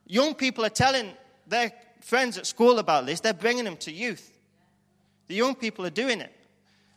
Young 0.06 0.34
people 0.34 0.62
are 0.62 0.68
telling 0.84 1.10
their 1.46 1.72
friends 2.02 2.36
at 2.36 2.46
school 2.46 2.78
about 2.78 3.06
this, 3.06 3.20
they're 3.20 3.32
bringing 3.32 3.64
them 3.64 3.78
to 3.78 3.90
youth. 3.90 4.38
The 5.28 5.36
young 5.36 5.54
people 5.54 5.86
are 5.86 5.96
doing 6.04 6.20
it. 6.20 6.34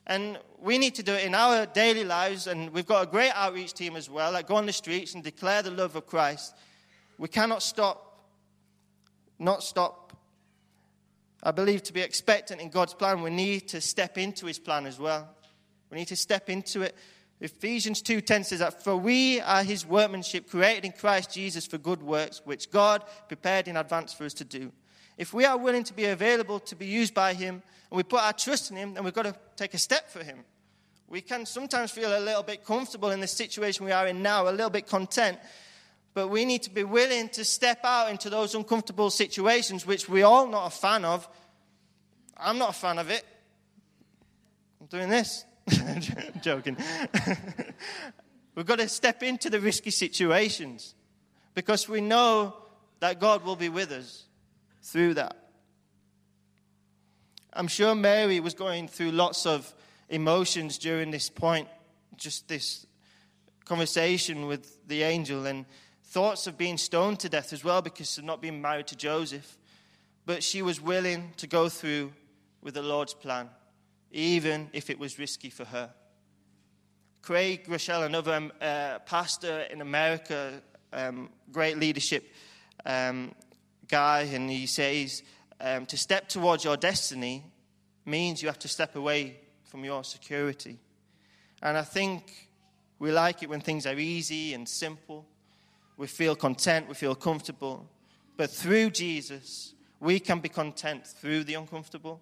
And 0.06 0.38
we 0.60 0.78
need 0.78 0.96
to 0.96 1.04
do 1.04 1.14
it 1.14 1.24
in 1.24 1.34
our 1.34 1.66
daily 1.66 2.04
lives. 2.04 2.48
And 2.48 2.72
we've 2.72 2.86
got 2.86 3.08
a 3.08 3.10
great 3.10 3.32
outreach 3.36 3.74
team 3.74 3.96
as 3.96 4.10
well 4.10 4.34
that 4.34 4.48
go 4.48 4.56
on 4.56 4.66
the 4.66 4.74
streets 4.74 5.16
and 5.16 5.24
declare 5.24 5.62
the 5.62 5.72
love 5.72 5.96
of 5.96 6.08
Christ. 6.08 6.54
We 7.18 7.30
cannot 7.30 7.64
stop, 7.64 8.11
not 9.42 9.64
stop. 9.64 10.14
I 11.44 11.52
believe 11.52 11.84
to 11.84 11.94
be 11.94 12.02
expectant 12.02 12.62
in 12.62 12.70
God's 12.70 12.94
plan, 12.94 13.22
we 13.22 13.32
need 13.32 13.68
to 13.70 13.82
step 13.82 14.18
into 14.18 14.46
his 14.46 14.60
plan 14.60 14.86
as 14.86 15.00
well. 15.00 15.28
We 15.90 15.98
need 15.98 16.08
to 16.10 16.16
step 16.16 16.50
into 16.50 16.84
it. 16.84 16.96
Ephesians 17.40 18.04
2:10 18.04 18.44
says 18.46 18.60
that 18.60 18.84
for 18.84 18.96
we 18.96 19.42
are 19.42 19.64
his 19.64 19.86
workmanship 19.86 20.48
created 20.48 20.86
in 20.86 20.92
Christ 20.92 21.34
Jesus 21.34 21.66
for 21.66 21.80
good 21.80 22.04
works 22.04 22.42
which 22.46 22.70
God 22.70 23.04
prepared 23.28 23.68
in 23.68 23.78
advance 23.78 24.14
for 24.14 24.26
us 24.26 24.34
to 24.36 24.44
do. 24.44 24.72
If 25.18 25.34
we 25.34 25.46
are 25.46 25.58
willing 25.58 25.84
to 25.84 25.94
be 25.94 26.06
available 26.06 26.60
to 26.62 26.76
be 26.76 26.86
used 26.86 27.14
by 27.14 27.34
Him 27.34 27.62
and 27.90 27.98
we 27.98 28.04
put 28.04 28.22
our 28.22 28.34
trust 28.34 28.72
in 28.72 28.78
Him, 28.78 28.94
then 28.94 29.04
we've 29.04 29.14
got 29.14 29.26
to 29.26 29.36
take 29.56 29.74
a 29.74 29.78
step 29.78 30.10
for 30.10 30.24
Him. 30.24 30.44
We 31.08 31.22
can 31.22 31.46
sometimes 31.46 31.92
feel 31.92 32.18
a 32.18 32.20
little 32.20 32.44
bit 32.44 32.66
comfortable 32.66 33.12
in 33.12 33.20
the 33.20 33.28
situation 33.28 33.86
we 33.86 33.92
are 33.92 34.08
in 34.08 34.22
now, 34.22 34.48
a 34.48 34.50
little 34.50 34.70
bit 34.70 34.88
content, 34.88 35.38
but 36.14 36.28
we 36.28 36.46
need 36.46 36.64
to 36.64 36.70
be 36.70 36.84
willing 36.84 37.30
to 37.30 37.46
step 37.46 37.80
out 37.84 38.10
into 38.10 38.30
those 38.30 38.54
uncomfortable 38.56 39.10
situations, 39.10 39.86
which 39.86 40.10
we're 40.10 40.26
all 40.26 40.48
not 40.48 40.68
a 40.68 40.70
fan 40.70 41.06
of. 41.06 41.28
I'm 42.38 42.58
not 42.58 42.72
a 42.72 42.74
fan 42.74 43.00
of 43.00 43.10
it. 43.10 43.26
I'm 44.80 44.88
doing 44.88 45.10
this. 45.10 45.46
I'm 45.72 46.02
joking. 46.42 46.76
We've 48.56 48.66
got 48.66 48.80
to 48.80 48.90
step 48.90 49.24
into 49.24 49.50
the 49.50 49.60
risky 49.60 49.92
situations 49.92 50.96
because 51.54 51.88
we 51.88 52.02
know 52.02 52.56
that 53.00 53.20
God 53.20 53.46
will 53.46 53.56
be 53.56 53.70
with 53.70 53.92
us 53.92 54.26
through 54.84 55.14
that. 55.16 55.38
I'm 57.54 57.68
sure 57.68 57.96
Mary 57.96 58.40
was 58.40 58.54
going 58.54 58.88
through 58.88 59.12
lots 59.12 59.46
of 59.46 59.74
emotions 60.10 60.78
during 60.78 61.12
this 61.12 61.30
point, 61.30 61.68
just 62.16 62.48
this 62.48 62.86
conversation 63.66 64.48
with 64.48 64.88
the 64.88 65.04
angel, 65.04 65.46
and 65.46 65.66
thoughts 66.12 66.46
of 66.46 66.58
being 66.58 66.78
stoned 66.78 67.22
to 67.22 67.30
death 67.30 67.54
as 67.54 67.64
well 67.64 67.82
because 67.82 68.18
of 68.18 68.26
not 68.26 68.42
being 68.42 68.62
married 68.62 68.88
to 68.88 68.98
Joseph. 68.98 69.58
But 70.26 70.44
she 70.44 70.62
was 70.62 70.82
willing 70.82 71.32
to 71.38 71.48
go 71.48 71.70
through 71.70 72.12
with 72.62 72.74
the 72.74 72.82
Lord's 72.82 73.14
plan, 73.14 73.50
even 74.12 74.70
if 74.74 74.90
it 74.90 75.00
was 75.00 75.18
risky 75.18 75.50
for 75.50 75.64
her. 75.64 75.90
Craig 77.22 77.66
Groeschel, 77.66 78.06
another 78.06 78.34
um, 78.34 78.52
uh, 78.60 79.00
pastor 79.00 79.62
in 79.72 79.80
America, 79.80 80.62
um, 80.92 81.30
great 81.50 81.78
leadership, 81.78 82.26
um, 82.86 83.32
guy, 83.88 84.22
and 84.34 84.50
he 84.50 84.66
says 84.66 85.24
um, 85.62 85.86
to 85.86 85.98
step 85.98 86.28
towards 86.28 86.66
your 86.66 86.76
destiny 86.76 87.46
means 88.06 88.42
you 88.42 88.50
have 88.50 88.60
to 88.60 88.68
step 88.68 88.98
away 88.98 89.38
from 89.64 89.86
your 89.86 90.04
security. 90.04 90.78
And 91.62 91.78
I 91.78 91.84
think 91.84 92.50
we 93.00 93.12
like 93.12 93.44
it 93.44 93.50
when 93.50 93.62
things 93.62 93.86
are 93.86 93.98
easy 93.98 94.54
and 94.54 94.68
simple. 94.68 95.26
We 96.02 96.08
feel 96.08 96.36
content, 96.36 96.88
we 96.88 96.96
feel 96.96 97.14
comfortable. 97.14 97.88
But 98.36 98.50
through 98.50 98.90
Jesus, 98.90 99.76
we 100.00 100.20
can 100.20 100.40
be 100.40 100.50
content 100.50 101.06
through 101.06 101.44
the 101.44 101.54
uncomfortable, 101.54 102.20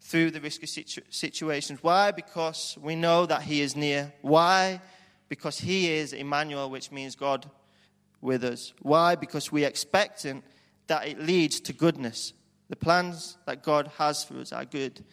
through 0.00 0.30
the 0.30 0.40
risky 0.40 0.66
situ- 0.66 1.02
situations. 1.10 1.82
Why? 1.82 2.12
Because 2.12 2.78
we 2.80 2.96
know 2.96 3.26
that 3.26 3.42
He 3.42 3.60
is 3.60 3.76
near. 3.76 4.10
Why? 4.22 4.80
Because 5.28 5.58
He 5.58 5.92
is 5.92 6.14
Emmanuel, 6.14 6.70
which 6.70 6.90
means 6.90 7.14
God 7.14 7.44
with 8.22 8.42
us. 8.42 8.72
Why? 8.80 9.16
Because 9.16 9.52
we 9.52 9.66
expect 9.66 10.24
expecting 10.24 10.42
that 10.86 11.06
it 11.06 11.20
leads 11.20 11.60
to 11.60 11.74
goodness. 11.74 12.32
The 12.70 12.76
plans 12.76 13.36
that 13.44 13.62
God 13.62 13.90
has 13.98 14.24
for 14.24 14.38
us 14.38 14.50
are 14.50 14.64
good. 14.64 15.04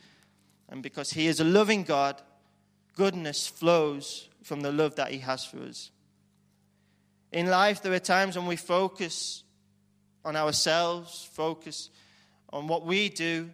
And 0.70 0.82
because 0.82 1.12
He 1.12 1.28
is 1.28 1.42
a 1.42 1.44
loving 1.44 1.84
God, 1.84 2.22
goodness 2.96 3.48
flows 3.48 4.30
from 4.44 4.62
the 4.62 4.72
love 4.72 4.96
that 4.96 5.12
He 5.12 5.18
has 5.18 5.44
for 5.44 5.58
us. 5.58 5.92
In 7.32 7.48
life, 7.48 7.82
there 7.82 7.94
are 7.94 8.00
times 8.00 8.38
when 8.38 8.48
we 8.48 8.58
focus 8.58 9.44
on 10.26 10.36
ourselves, 10.36 11.30
focus 11.34 11.90
on 12.52 12.68
what 12.68 12.86
we 12.86 13.10
do, 13.10 13.50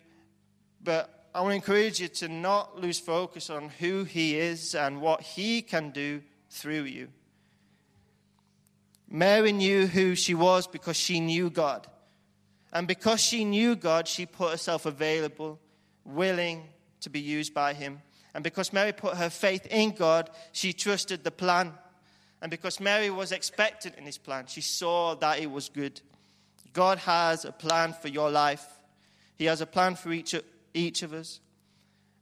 but 0.84 1.30
I 1.34 1.42
want 1.42 1.52
to 1.52 1.56
encourage 1.56 2.00
you 2.00 2.08
to 2.08 2.28
not 2.28 2.82
lose 2.82 3.00
focus 3.00 3.50
on 3.50 3.70
who 3.70 4.04
He 4.04 4.36
is 4.38 4.74
and 4.74 5.02
what 5.02 5.22
He 5.22 5.62
can 5.62 5.92
do 5.92 6.24
through 6.50 6.84
you. 6.84 7.10
Mary 9.10 9.52
knew 9.52 9.86
who 9.86 10.16
she 10.16 10.34
was 10.34 10.68
because 10.68 10.98
she 10.98 11.20
knew 11.20 11.50
God. 11.50 11.88
And 12.74 12.88
because 12.88 13.22
she 13.22 13.46
knew 13.46 13.76
God, 13.76 14.08
she 14.08 14.26
put 14.26 14.52
herself 14.52 14.86
available, 14.86 15.60
willing 16.04 16.64
to 17.02 17.10
be 17.10 17.20
used 17.20 17.54
by 17.54 17.74
Him. 17.74 18.02
And 18.34 18.44
because 18.44 18.74
Mary 18.74 18.92
put 18.92 19.18
her 19.18 19.30
faith 19.30 19.66
in 19.68 19.92
God, 19.92 20.30
she 20.52 20.74
trusted 20.74 21.24
the 21.24 21.32
plan. 21.32 21.74
And 22.48 22.52
because 22.52 22.80
Mary 22.80 23.10
was 23.10 23.34
expectant 23.34 23.96
in 23.96 24.06
His 24.06 24.18
plan, 24.18 24.46
she 24.48 24.62
saw 24.62 25.16
that 25.16 25.40
it 25.40 25.52
was 25.52 25.68
good. 25.68 26.00
God 26.72 26.98
has 27.00 27.44
a 27.44 27.52
plan 27.52 27.94
for 27.94 28.08
your 28.08 28.32
life, 28.32 28.66
He 29.36 29.46
has 29.46 29.60
a 29.60 29.66
plan 29.66 29.96
for 29.96 30.14
each, 30.14 30.34
each 30.74 31.04
of 31.04 31.12
us. 31.12 31.42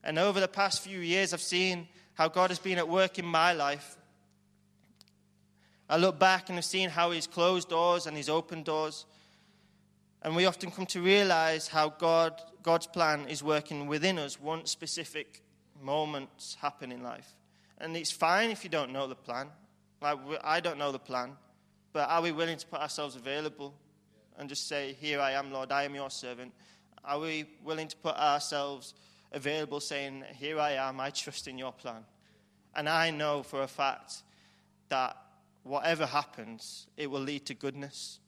And 0.04 0.18
over 0.18 0.40
the 0.40 0.48
past 0.48 0.82
few 0.82 1.00
years, 1.00 1.34
I've 1.34 1.42
seen 1.42 1.88
how 2.16 2.28
God 2.28 2.50
has 2.50 2.60
been 2.60 2.78
at 2.80 2.90
work 2.90 3.20
in 3.20 3.26
my 3.26 3.54
life 3.54 3.98
I 5.88 5.98
look 5.98 6.18
back 6.18 6.50
and 6.50 6.58
I've 6.58 6.66
seen 6.66 6.90
how 6.90 7.12
He's 7.12 7.28
closed 7.28 7.70
doors 7.70 8.08
and 8.08 8.18
He's 8.18 8.30
opened 8.30 8.66
doors. 8.66 9.06
And 10.22 10.36
we 10.36 10.46
often 10.46 10.72
come 10.72 10.88
to 10.88 11.02
realize 11.02 11.68
how 11.68 11.90
God, 11.90 12.42
God's 12.64 12.88
plan 12.88 13.28
is 13.30 13.44
working 13.44 13.86
within 13.86 14.18
us 14.18 14.40
once 14.40 14.72
specific 14.72 15.44
moments 15.80 16.58
happen 16.60 16.92
in 16.92 17.04
life. 17.04 17.36
And 17.78 17.96
it's 17.96 18.12
fine 18.12 18.50
if 18.50 18.64
you 18.64 18.70
don't 18.70 18.92
know 18.92 19.08
the 19.08 19.16
plan. 19.16 19.50
Like, 20.02 20.20
I 20.44 20.60
don't 20.60 20.78
know 20.78 20.92
the 20.92 21.00
plan, 21.00 21.32
but 21.94 22.10
are 22.10 22.22
we 22.22 22.32
willing 22.32 22.58
to 22.58 22.68
put 22.68 22.82
ourselves 22.82 23.16
available 23.16 23.74
and 24.38 24.50
just 24.50 24.68
say, 24.68 24.96
Here 25.00 25.20
I 25.20 25.32
am, 25.32 25.52
Lord, 25.52 25.72
I 25.72 25.84
am 25.84 25.96
your 25.96 26.10
servant? 26.10 26.52
Are 27.04 27.20
we 27.20 27.46
willing 27.64 27.88
to 27.88 27.96
put 27.98 28.16
ourselves 28.16 28.94
available, 29.32 29.80
saying, 29.80 30.24
Here 30.36 30.60
I 30.60 30.72
am, 30.72 31.00
I 31.00 31.10
trust 31.10 31.48
in 31.48 31.58
your 31.58 31.72
plan? 31.72 32.04
And 32.76 32.90
I 32.90 33.12
know 33.12 33.44
for 33.44 33.64
a 33.64 33.68
fact 33.68 34.24
that 34.90 35.16
whatever 35.64 36.06
happens, 36.06 36.88
it 36.98 37.10
will 37.10 37.22
lead 37.22 37.46
to 37.46 37.54
goodness. 37.54 38.20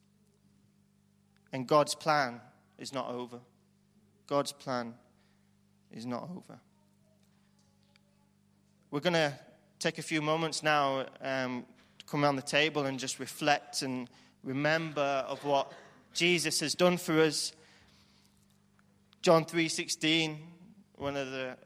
And 1.52 1.68
God's 1.68 1.96
plan 1.96 2.42
is 2.78 2.94
not 2.94 3.10
over. 3.10 3.40
God's 4.28 4.52
plan 4.52 4.94
is 5.92 6.06
not 6.06 6.24
over. 6.24 6.60
We're 8.92 9.00
going 9.00 9.14
to 9.14 9.34
take 9.80 9.98
a 9.98 10.02
few 10.02 10.22
moments 10.22 10.64
now 10.64 11.06
um, 11.22 11.66
to 12.00 12.06
come 12.06 12.24
around 12.24 12.36
the 12.36 12.42
table 12.42 12.86
and 12.86 13.00
just 13.00 13.20
reflect 13.20 13.82
and 13.82 14.10
remember 14.44 15.26
of 15.28 15.44
what 15.44 15.72
Jesus 16.14 16.60
has 16.62 16.74
done 16.74 16.98
for 16.98 17.22
us. 17.22 17.54
John 19.22 19.46
3:16, 19.46 20.38
one 20.96 21.16
of 21.16 21.32
the 21.32 21.58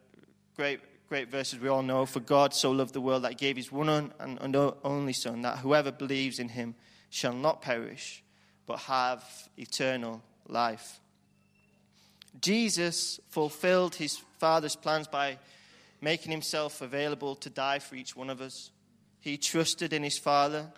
great 0.55 0.79
great 1.07 1.29
verses 1.29 1.59
we 1.59 1.67
all 1.67 1.83
know, 1.83 2.05
for 2.05 2.21
God 2.21 2.53
so 2.53 2.71
loved 2.71 2.93
the 2.93 3.01
world 3.01 3.23
that 3.23 3.31
he 3.31 3.35
gave 3.35 3.57
his 3.57 3.69
one 3.69 3.89
and 3.89 4.55
only 4.83 5.11
son 5.11 5.41
that 5.41 5.57
whoever 5.57 5.91
believes 5.91 6.39
in 6.39 6.47
him 6.47 6.73
shall 7.09 7.33
not 7.33 7.61
perish 7.61 8.23
but 8.65 8.79
have 8.79 9.21
eternal 9.57 10.21
life. 10.47 11.01
Jesus 12.39 13.19
fulfilled 13.27 13.95
his 13.95 14.21
Father's 14.39 14.77
plans 14.77 15.07
by 15.07 15.37
making 16.01 16.31
himself 16.31 16.81
available 16.81 17.35
to 17.35 17.49
die 17.49 17.79
for 17.79 17.95
each 17.95 18.15
one 18.15 18.29
of 18.29 18.41
us. 18.41 18.71
He 19.19 19.37
trusted 19.37 19.93
in 19.93 20.01
his 20.03 20.17
Father 20.17 20.71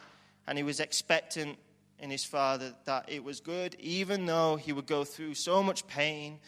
and 0.46 0.58
he 0.58 0.64
was 0.64 0.82
expectant 0.82 1.58
in 1.98 2.10
his 2.10 2.26
Father 2.26 2.74
that 2.84 3.06
it 3.08 3.24
was 3.24 3.40
good, 3.40 3.76
even 3.80 4.26
though 4.26 4.58
he 4.58 4.74
would 4.74 4.86
go 4.86 5.06
through 5.06 5.36
so 5.36 5.64
much 5.64 5.88
pain 5.88 6.40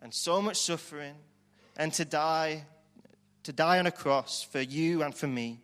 and 0.00 0.14
so 0.14 0.40
much 0.40 0.56
suffering, 0.56 1.14
and 1.76 1.92
to 1.92 2.04
die, 2.04 2.64
to 3.42 3.52
die 3.52 3.78
on 3.78 3.86
a 3.86 3.90
cross 3.90 4.42
for 4.42 4.60
you 4.60 5.02
and 5.02 5.14
for 5.14 5.26
me. 5.26 5.60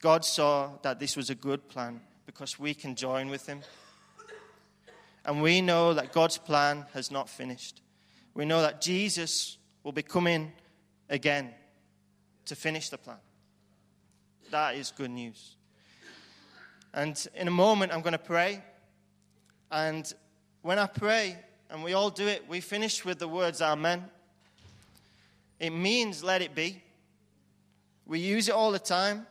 God 0.00 0.24
saw 0.24 0.72
that 0.82 0.98
this 0.98 1.16
was 1.16 1.30
a 1.30 1.34
good 1.34 1.68
plan 1.68 2.00
because 2.26 2.58
we 2.58 2.74
can 2.74 2.96
join 2.96 3.28
with 3.28 3.46
him. 3.46 3.60
And 5.24 5.40
we 5.40 5.60
know 5.60 5.94
that 5.94 6.12
God's 6.12 6.38
plan 6.38 6.86
has 6.92 7.10
not 7.10 7.28
finished. 7.28 7.80
We 8.34 8.44
know 8.44 8.60
that 8.60 8.80
Jesus 8.80 9.58
will 9.82 9.92
be 9.92 10.02
coming 10.02 10.52
again 11.08 11.54
to 12.48 12.56
finish 12.56 12.88
the 12.88 12.98
plan. 12.98 13.18
That 14.50 14.74
is 14.74 14.92
good 14.96 15.10
news. 15.10 15.56
And 16.92 17.26
in 17.34 17.48
a 17.48 17.50
moment, 17.50 17.92
I'm 17.92 18.00
going 18.00 18.12
to 18.12 18.18
pray. 18.18 18.62
And 19.70 20.10
when 20.62 20.78
I 20.78 20.86
pray, 20.86 21.38
and 21.70 21.84
we 21.84 21.92
all 21.92 22.10
do 22.10 22.26
it, 22.26 22.48
we 22.48 22.60
finish 22.60 23.04
with 23.04 23.18
the 23.18 23.28
words 23.28 23.60
Amen. 23.60 24.04
It 25.60 25.70
means 25.70 26.24
let 26.24 26.40
it 26.40 26.54
be. 26.54 26.82
We 28.06 28.20
use 28.20 28.48
it 28.48 28.54
all 28.54 28.72
the 28.72 28.78
time. 28.78 29.26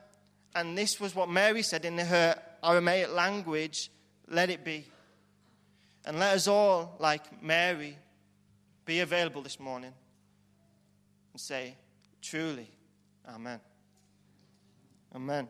And 0.55 0.77
this 0.77 0.99
was 0.99 1.15
what 1.15 1.29
Mary 1.29 1.61
said 1.61 1.85
in 1.85 1.97
her 1.97 2.39
Aramaic 2.63 3.11
language 3.13 3.89
let 4.29 4.49
it 4.49 4.63
be. 4.63 4.85
And 6.05 6.19
let 6.19 6.35
us 6.35 6.47
all, 6.47 6.95
like 6.99 7.41
Mary, 7.43 7.97
be 8.85 8.99
available 8.99 9.41
this 9.41 9.59
morning 9.59 9.93
and 11.33 11.41
say, 11.41 11.75
truly, 12.21 12.69
Amen. 13.27 13.59
Amen. 15.13 15.49